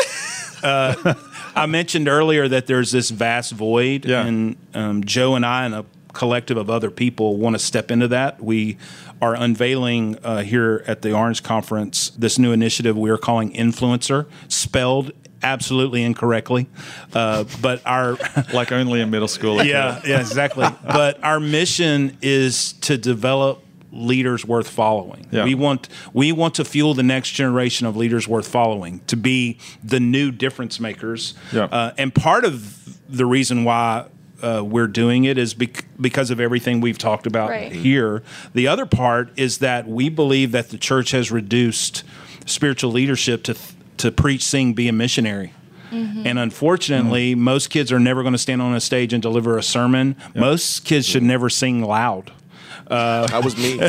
[0.62, 1.14] Uh,
[1.54, 4.24] I mentioned earlier that there's this vast void, Yeah.
[4.26, 8.08] and um, Joe and I and a collective of other people want to step into
[8.08, 8.42] that.
[8.42, 8.76] We
[9.20, 14.26] are unveiling uh, here at the Orange Conference this new initiative we are calling Influencer,
[14.48, 16.66] spelled absolutely incorrectly,
[17.14, 18.16] uh, but our
[18.52, 19.62] Like only in middle school.
[19.64, 20.66] yeah, yeah, exactly.
[20.86, 23.63] but our mission is to develop
[23.94, 25.26] leaders worth following.
[25.30, 25.44] Yeah.
[25.44, 29.58] We want we want to fuel the next generation of leaders worth following to be
[29.82, 31.34] the new difference makers.
[31.52, 31.64] Yeah.
[31.64, 34.06] Uh, and part of the reason why
[34.42, 37.72] uh, we're doing it is bec- because of everything we've talked about Right.
[37.72, 38.22] here.
[38.52, 42.02] The other part is that we believe that the church has reduced
[42.46, 43.56] spiritual leadership to
[43.98, 45.52] to preach, sing, be a missionary.
[45.92, 49.62] And unfortunately, most kids are never going to stand on a stage and deliver a
[49.62, 50.16] sermon.
[50.34, 52.32] Most kids should never sing loud.
[52.86, 53.80] Uh, that was me.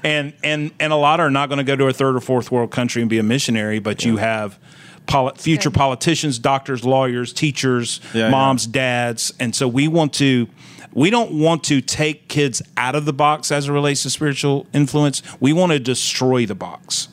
[0.04, 2.50] and and and a lot are not going to go to a third or fourth
[2.50, 4.58] world country and be a missionary, but you have
[5.06, 5.78] poli- future Good.
[5.78, 10.48] politicians, doctors, lawyers, teachers, Yeah, moms, dads, and so we want to.
[10.92, 14.66] We don't want to take kids out of the box as it relates to spiritual
[14.72, 15.22] influence.
[15.40, 17.08] We want to destroy the box.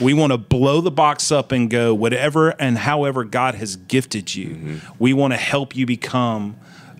[0.00, 4.34] We want to blow the box up and go whatever and however God has gifted
[4.34, 4.48] you.
[4.48, 4.78] Mm-hmm.
[4.98, 6.56] We want to help you become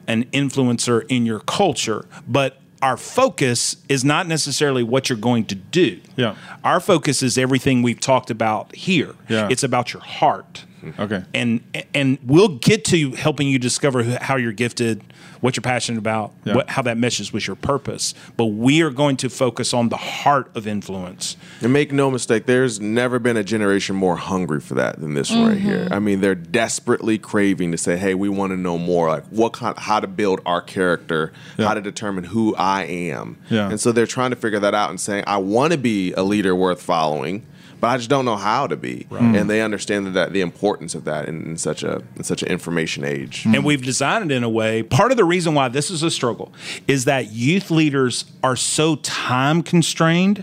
[0.06, 5.54] an influencer in your culture, but our focus is not necessarily what you're going to
[5.54, 6.00] do.
[6.16, 6.36] Yeah.
[6.62, 9.14] Our focus is everything we've talked about here.
[9.28, 9.48] Yeah.
[9.50, 10.64] It's about your heart.
[10.92, 11.02] Mm-hmm.
[11.02, 11.24] Okay.
[11.34, 11.60] And
[11.94, 15.02] and we'll get to helping you discover how you're gifted,
[15.40, 16.54] what you're passionate about, Yeah.
[16.56, 18.14] what, how that meshes with your purpose.
[18.36, 21.36] But we are going to focus on the heart of influence.
[21.60, 25.30] And make no mistake, there's never been a generation more hungry for that than this
[25.30, 25.84] one right here.
[25.84, 25.92] Mm-hmm.
[25.94, 29.08] I mean, they're desperately craving to say, "Hey, we want to know more.
[29.08, 31.68] Like, what kind, how to build our character, Yeah.
[31.68, 33.68] how to determine who I am." Yeah.
[33.70, 36.22] And so they're trying to figure that out and saying, "I want to be a
[36.22, 37.44] leader worth following."
[37.80, 41.04] But I just don't know how to be, and they understand that the importance of
[41.04, 43.44] that in, in such a in such an information age.
[43.46, 44.82] And we've designed it in a way.
[44.82, 46.52] Part of the reason why this is a struggle
[46.88, 50.38] is that youth leaders are so time constrained.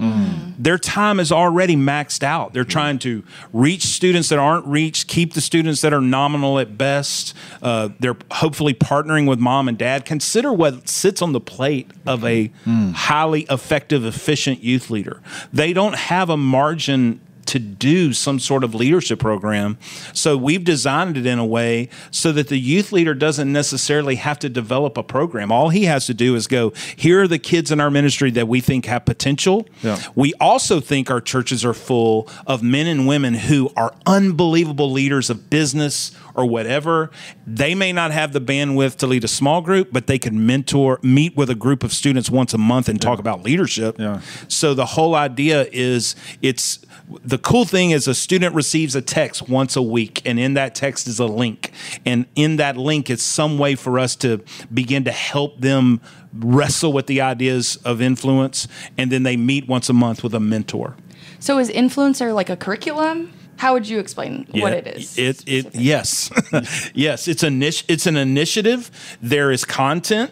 [0.59, 2.53] Their time is already maxed out.
[2.53, 6.77] They're trying to reach students that aren't reached, keep the students that are nominal at
[6.77, 7.33] best.
[7.61, 10.05] Uh, they're hopefully partnering with mom and dad.
[10.05, 15.21] Consider what sits on the plate of a highly effective, efficient youth leader.
[15.51, 17.19] They don't have a margin
[17.53, 19.77] to do some sort of leadership program.
[20.11, 24.39] So we've designed it in a way so that the youth leader doesn't necessarily have
[24.39, 25.51] to develop a program.
[25.51, 28.47] All he has to do is go, here are the kids in our ministry that
[28.47, 29.67] we think have potential.
[29.83, 30.01] Yeah.
[30.15, 35.29] We also think our churches are full of men and women who are unbelievable leaders
[35.29, 37.11] of business or whatever.
[37.45, 40.99] They may not have the bandwidth to lead a small group, but they can mentor,
[41.01, 43.97] meet with a group of students once a month and talk about leadership.
[43.99, 44.21] Yeah.
[44.47, 46.85] So the whole idea is it's
[47.23, 50.73] the cool thing is a student receives a text once a week, and in that
[50.73, 51.71] text is a link.
[52.05, 56.01] And in that link is some way for us to begin to help them
[56.33, 58.67] wrestle with the ideas of influence.
[58.97, 60.95] And then they meet once a month with a mentor.
[61.39, 63.33] So is influencer like a curriculum?
[63.57, 65.17] How would you explain what it is?
[65.17, 66.29] It it yes,
[66.93, 67.27] yes.
[67.27, 67.85] It's a niche.
[67.87, 68.91] It's an initiative.
[69.21, 70.31] There is content.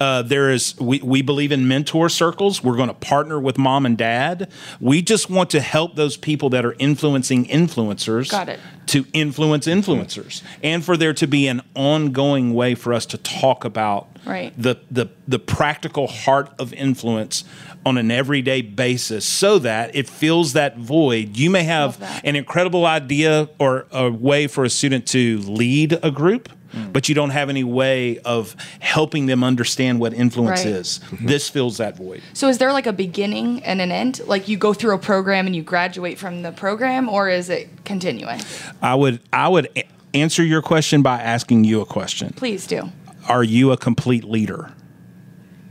[0.00, 2.62] Uh, there is we, we believe in mentor circles.
[2.64, 4.50] We're going to partner with mom and dad.
[4.80, 8.30] We just want to help those people that are influencing influencers.
[8.30, 8.60] Got it.
[8.86, 13.64] To influence influencers, and for there to be an ongoing way for us to talk
[13.64, 14.52] about Right.
[14.56, 17.44] the the the practical heart of influence
[17.86, 21.36] on an everyday basis, so that it fills that void.
[21.36, 26.10] You may have an incredible idea or a way for a student to lead a
[26.10, 26.92] group, Mm.
[26.92, 30.72] but you don't have any way of helping them understand what influence Right.
[30.74, 31.00] is.
[31.20, 32.22] This fills that void.
[32.32, 34.20] So is there like a beginning and an end?
[34.26, 37.68] Like you go through a program and you graduate from the program, or is it
[37.84, 38.40] continuing?
[38.80, 39.66] I would I would
[40.14, 42.32] answer your question by asking you a question.
[42.36, 42.90] Please do.
[43.30, 44.72] Are you a complete leader?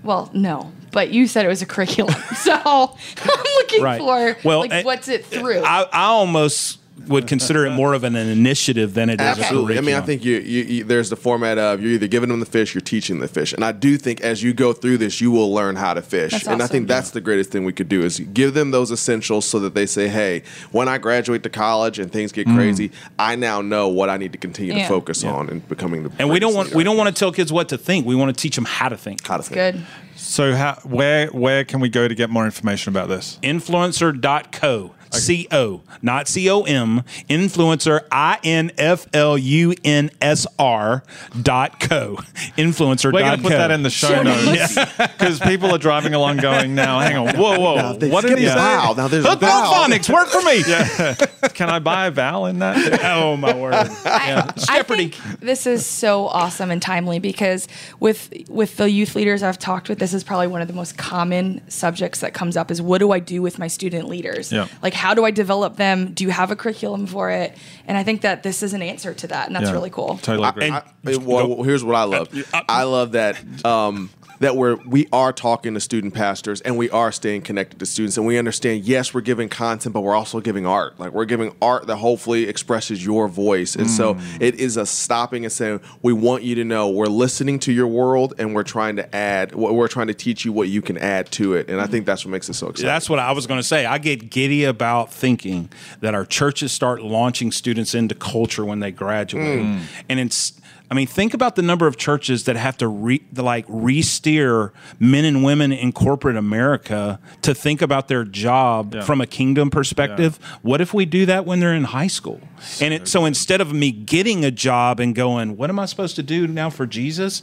[0.04, 4.00] Well, no, but you said it was a curriculum, so I'm looking Right.
[4.00, 5.60] for Well, like eh, what's it through?
[5.64, 9.78] I, I almost would consider it more of an initiative than it is a Absolutely.
[9.78, 12.40] I mean, I think you, you, you there's the format of you're either giving them
[12.40, 15.22] the fish, you're teaching the fish, and I do think as you go through this,
[15.22, 16.32] you will learn how to fish.
[16.32, 18.92] That's and I think that's the greatest thing we could do is give them those
[18.92, 22.56] essentials so that they say, "Hey, when I graduate to college and things get mm.
[22.56, 24.84] crazy, I now know what I need to continue Yeah.
[24.84, 27.32] to focus on and becoming the." and we don't want we don't want to tell
[27.32, 28.06] kids what to think.
[28.06, 29.26] We want to teach them how to think.
[29.26, 29.56] how to think.
[29.56, 29.86] Good.
[30.30, 33.40] So how where where can we go to get more information about this?
[33.42, 34.94] Influencer.co.
[35.12, 37.02] C O, not C O M.
[37.30, 41.04] Influencer, I N F L U N S R
[41.42, 42.18] dot co.
[42.58, 43.12] Influencer.
[43.12, 46.76] We're going to put that in the show notes because people are driving along going,
[46.76, 48.56] now, hang on, whoa, whoa, They what did skip he the say?
[48.58, 48.96] vowel.
[48.96, 49.74] Now there's a vowel.
[49.74, 51.50] phonics work for me.
[51.54, 53.04] Can I buy a vowel in that?
[53.04, 53.74] oh my word!
[53.74, 55.10] I Jeopardy.
[55.10, 57.68] think this is so awesome and timely because
[58.00, 60.98] with with the youth leaders I've talked with, this is probably one of the most
[60.98, 64.52] common subjects that comes up is what do I do with my student leaders?
[64.52, 64.68] Yeah.
[64.82, 66.14] Like how do I develop them?
[66.14, 67.56] Do you have a curriculum for it?
[67.88, 69.74] And I think that this is an answer to that, and that's Yeah.
[69.74, 70.18] really cool.
[70.22, 70.70] Totally agree.
[70.70, 72.30] I, I- well, here's what I love.
[72.68, 74.10] I love that um,
[74.40, 78.18] that we're we are talking to student pastors and we are staying connected to students
[78.18, 78.86] and we understand.
[78.86, 81.00] Yes, we're giving content, but we're also giving art.
[81.00, 83.76] Like we're giving art that hopefully expresses your voice.
[83.76, 84.42] And so mm.
[84.42, 87.88] it is a stopping and saying, we want you to know we're listening to your
[87.88, 89.54] world and we're trying to add.
[89.54, 91.70] We're trying to teach you what you can add to it.
[91.70, 92.88] And I think that's what makes it so exciting.
[92.88, 93.86] That's what I was going to say.
[93.86, 95.70] I get giddy about thinking
[96.02, 99.82] that our churches start launching students into culture when they graduate, mm.
[100.08, 100.59] and it's.
[100.92, 104.74] I mean, think about the number of churches that have to re, to like re-steer
[105.00, 109.02] men and women in corporate America to think about their job Yeah.
[109.02, 110.40] from a kingdom perspective.
[110.62, 112.42] What if we do that when they're in high school?
[112.82, 116.16] and it, so instead of me getting a job and going, "What am I supposed
[116.18, 117.42] to do now for Jesus?"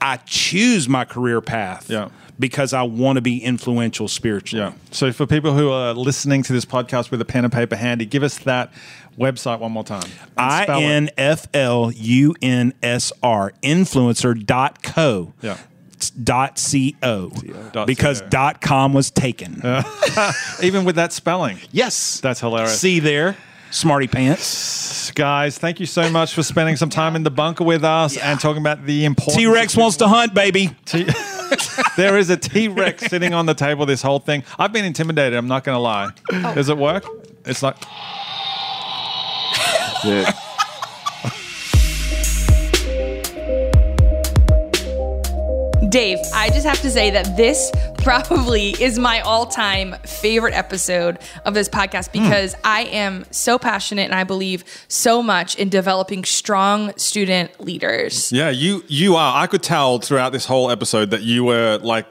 [0.00, 2.08] I choose my career path Yeah.
[2.38, 4.64] Because I want to be influential spiritually.
[4.64, 4.72] Yeah.
[4.90, 8.06] So for people who are listening to this podcast with a pen and paper handy,
[8.06, 8.72] give us that
[9.18, 10.08] website one more time.
[10.36, 10.64] I.
[10.66, 15.32] N F L U N S R influencer dot co.
[15.42, 15.58] Yeah.
[16.22, 16.60] Dot
[17.00, 17.30] co
[17.86, 19.62] because dot com was taken.
[20.62, 21.58] Even with that spelling.
[21.72, 22.78] yes, That's hilarious.
[22.78, 23.38] See there,
[23.70, 25.10] smarty pants.
[25.12, 28.38] Guys, thank you so much for spending some time in the bunker with us and
[28.38, 29.36] talking about the importance.
[29.36, 30.76] T Rex wants to hunt, baby.
[30.84, 31.06] T-
[31.96, 33.86] there is a T Rex sitting on the table.
[33.86, 34.44] This whole thing.
[34.58, 35.36] I've been intimidated.
[35.36, 36.10] I'm not going to lie.
[36.32, 36.54] Oh.
[36.54, 37.04] Does it work?
[37.44, 37.76] It's like
[40.04, 40.32] Yeah.
[45.90, 47.70] Dave, I just have to say that this
[48.04, 52.22] probably is my all time favorite episode of this podcast hmm.
[52.22, 58.30] because I am so passionate and I believe so much in developing strong student leaders.
[58.30, 59.42] Yeah, you you are.
[59.42, 62.06] I could tell throughout this whole episode that you were like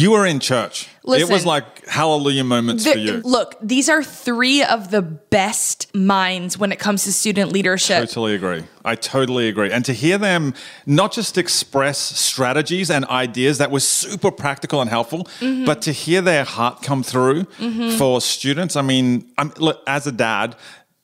[0.00, 0.88] you were in church.
[1.22, 3.14] it was like hallelujah moments The- for you.
[3.36, 7.96] Look, these are three of the best minds when it comes to student leadership.
[8.02, 8.62] I totally agree.
[8.84, 9.70] I totally agree.
[9.72, 10.52] And to hear them
[10.84, 15.64] not just express strategies and ideas that were super practical and helpful, Mm-hmm.
[15.64, 17.44] but to hear their heart come through
[17.96, 18.76] for students.
[18.76, 20.56] I mean, I'm, look, as a dad,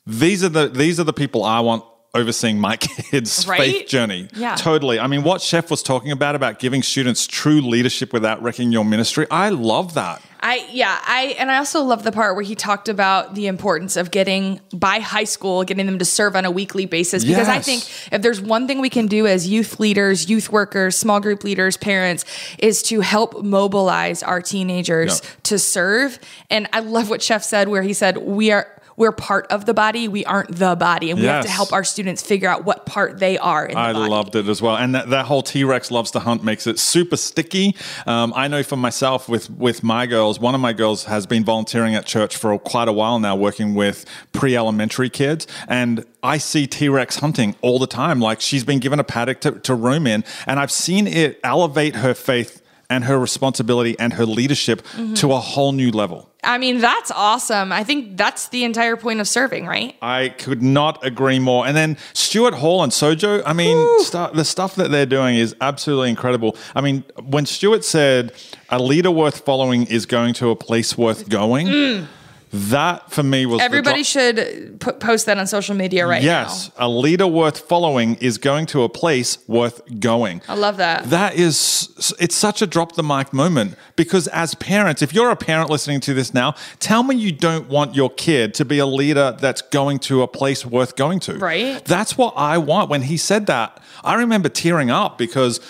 [0.06, 1.84] these are the these are the people I want
[2.14, 3.58] overseeing my kids' Right?
[3.58, 4.28] faith journey.
[4.34, 4.54] Yeah.
[4.56, 4.98] Totally.
[4.98, 8.84] I mean, what Chef was talking about about giving students true leadership without wrecking your
[8.84, 10.20] ministry, I love that.
[10.44, 13.96] I yeah, I and I also love the part where he talked about the importance
[13.96, 17.24] of getting by high school, getting them to serve on a weekly basis.
[17.24, 20.98] Because I think if there's one thing we can do as youth leaders, youth workers,
[20.98, 22.24] small group leaders, parents,
[22.58, 25.30] is to help mobilize our teenagers Yeah.
[25.44, 26.18] to serve.
[26.50, 29.74] And I love what Chef said, where he said, We are we're part of the
[29.74, 31.10] body, we aren't the body.
[31.10, 33.80] And we have to help our students figure out what part they are in the
[33.80, 34.10] I body.
[34.10, 36.78] loved it as well, and that, that whole T Rex loves to hunt makes it
[36.78, 37.74] super sticky.
[38.06, 41.44] Um, I know for myself with with my girls, one of my girls has been
[41.44, 46.38] volunteering at church for quite a while now, working with pre elementary kids, and I
[46.38, 48.20] see T Rex hunting all the time.
[48.20, 51.96] Like she's been given a paddock to, to roam in, and I've seen it elevate
[51.96, 55.14] her faith and her responsibility and her leadership Mm-hmm.
[55.14, 56.28] to a whole new level.
[56.44, 57.70] I mean, that's awesome.
[57.70, 59.94] I think that's the entire point of serving, right?
[60.02, 61.66] I could not agree more.
[61.66, 65.54] And then Stuart Hall and Sojo, I mean, stu- the stuff that they're doing is
[65.60, 66.56] absolutely incredible.
[66.74, 68.32] I mean, when Stuart said
[68.70, 72.06] a leader worth following is going to a place worth going, mm.
[72.52, 76.86] That for me was Everybody should put, post that on social media right yes, now.
[76.86, 80.42] a leader worth following is going to a place worth going.
[80.48, 81.04] I love that.
[81.04, 85.36] That is, it's such a drop the mic moment because as parents, if you're a
[85.36, 88.86] parent listening to this now, tell me you don't want your kid to be a
[88.86, 91.38] leader that's going to a place worth going to.
[91.38, 91.82] Right.
[91.84, 92.90] That's what I want.
[92.90, 95.60] When he said that, I remember tearing up because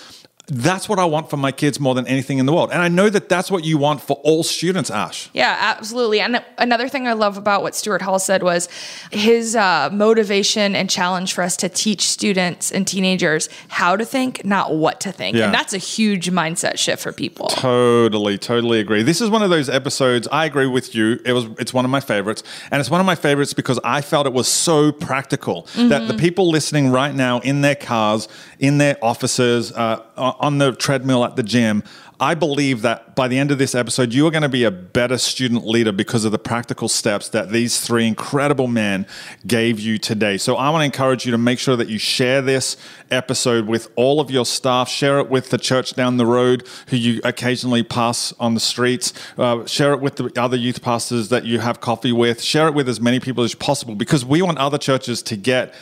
[0.47, 2.71] That's what I want for my kids more than anything in the world.
[2.73, 5.29] And I know that that's what you want for all students, Ash.
[5.33, 6.19] Yeah, absolutely.
[6.19, 8.67] And another thing I love about what Stuart Hall said was
[9.11, 14.43] his uh, motivation and challenge for us to teach students and teenagers how to think,
[14.43, 15.37] not what to think.
[15.37, 15.45] Yeah.
[15.45, 17.47] And that's a huge mindset shift for people.
[17.47, 19.01] Totally, totally agree.
[19.01, 20.27] This is one of those episodes.
[20.29, 21.21] I agree with you.
[21.23, 21.45] It was.
[21.57, 24.33] It's one of my favorites, and it's one of my favorites because I felt it
[24.33, 28.27] was so practical that the people listening right now in their cars,
[28.59, 31.83] in their offices, uh, on the treadmill at the gym.
[32.19, 34.71] I believe that by the end of this episode, you are going to be a
[34.71, 39.05] better student leader because of the practical steps that these three incredible men
[39.45, 40.37] gave you today.
[40.37, 42.77] So I want to encourage you to make sure that you share this
[43.11, 46.97] episode with all of your staff, share it with the church down the road who
[46.97, 51.43] you occasionally pass on the streets, uh, share it with the other youth pastors that
[51.43, 54.57] you have coffee with, share it with as many people as possible because we want
[54.59, 55.73] other churches to get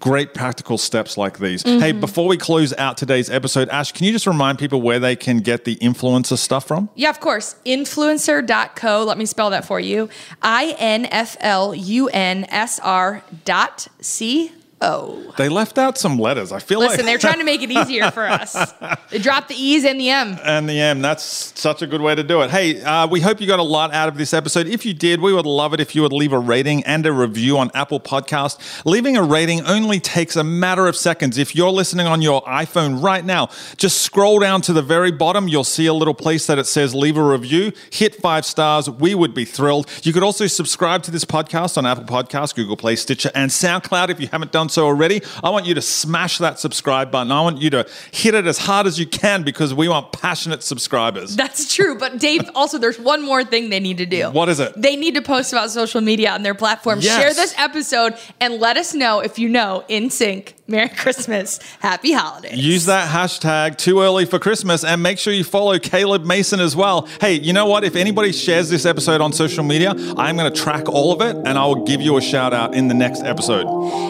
[0.00, 1.62] great practical steps like these.
[1.62, 2.00] Hey, mm-hmm.
[2.00, 5.38] before we close out today's episode, Ash, can you just remind people where they can
[5.38, 6.88] get the influencer stuff from?
[6.94, 7.54] Yeah, of course.
[7.64, 9.04] Influencer.co.
[9.04, 10.08] Let me spell that for you.
[10.42, 14.52] I N F L U N S R dot C
[14.82, 15.32] O.
[15.36, 16.52] They left out some letters.
[16.52, 18.72] I feel Listen, like Listen, they're trying to make it easier for us.
[19.10, 20.38] They dropped the E's and the M.
[20.42, 21.02] and the M.
[21.02, 22.50] That's such a good way to do it.
[22.50, 24.66] Hey, uh, we hope you got a lot out of this episode.
[24.66, 27.12] If you did, we would love it if you would leave a rating and a
[27.12, 28.84] review on Apple Podcast.
[28.86, 31.36] Leaving a rating only takes a matter of seconds.
[31.36, 35.46] If you're listening on your iPhone right now, just scroll down to the very bottom.
[35.48, 37.72] You'll see a little place that it says leave a review.
[37.92, 38.88] Hit five stars.
[38.88, 39.88] We would be thrilled.
[40.02, 44.08] You could also subscribe to this podcast on Apple Podcasts, Google Play, Stitcher, and SoundCloud
[44.08, 45.22] if you haven't done so already.
[45.42, 47.32] I want you to smash that subscribe button.
[47.32, 50.62] I want you to hit it as hard as you can because we want passionate
[50.62, 51.36] subscribers.
[51.36, 51.98] That's true.
[51.98, 54.30] But Dave, also, there's one more thing they need to do.
[54.30, 54.72] What is it?
[54.76, 57.00] They need to post about social media on their platform.
[57.00, 57.20] Yes.
[57.20, 60.54] Share this episode and let us know if you know NSYNC.
[60.70, 61.58] Merry Christmas.
[61.80, 62.56] Happy holidays.
[62.56, 66.76] Use that hashtag too early for Christmas and make sure you follow Caleb Mason as
[66.76, 67.08] well.
[67.20, 67.82] Hey, you know what?
[67.84, 71.36] If anybody shares this episode on social media, I'm going to track all of it
[71.36, 73.66] and I will give you a shout out in the next episode.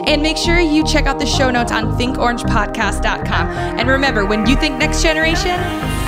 [0.06, 3.46] And make sure you check out the show notes on thinkorangepodcast.com.
[3.78, 5.58] And remember, when you think next generation,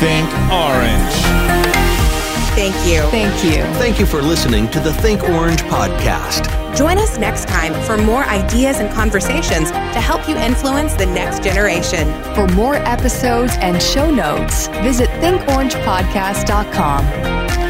[0.00, 1.14] Think orange.
[2.54, 3.00] Thank you.
[3.10, 3.62] Thank you.
[3.78, 6.48] Thank you for listening to the Think Orange podcast.
[6.76, 11.42] Join us next time for more ideas and conversations to help you influence the next
[11.42, 12.12] generation.
[12.34, 17.61] For more episodes and show notes, visit thinkorangepodcast.com.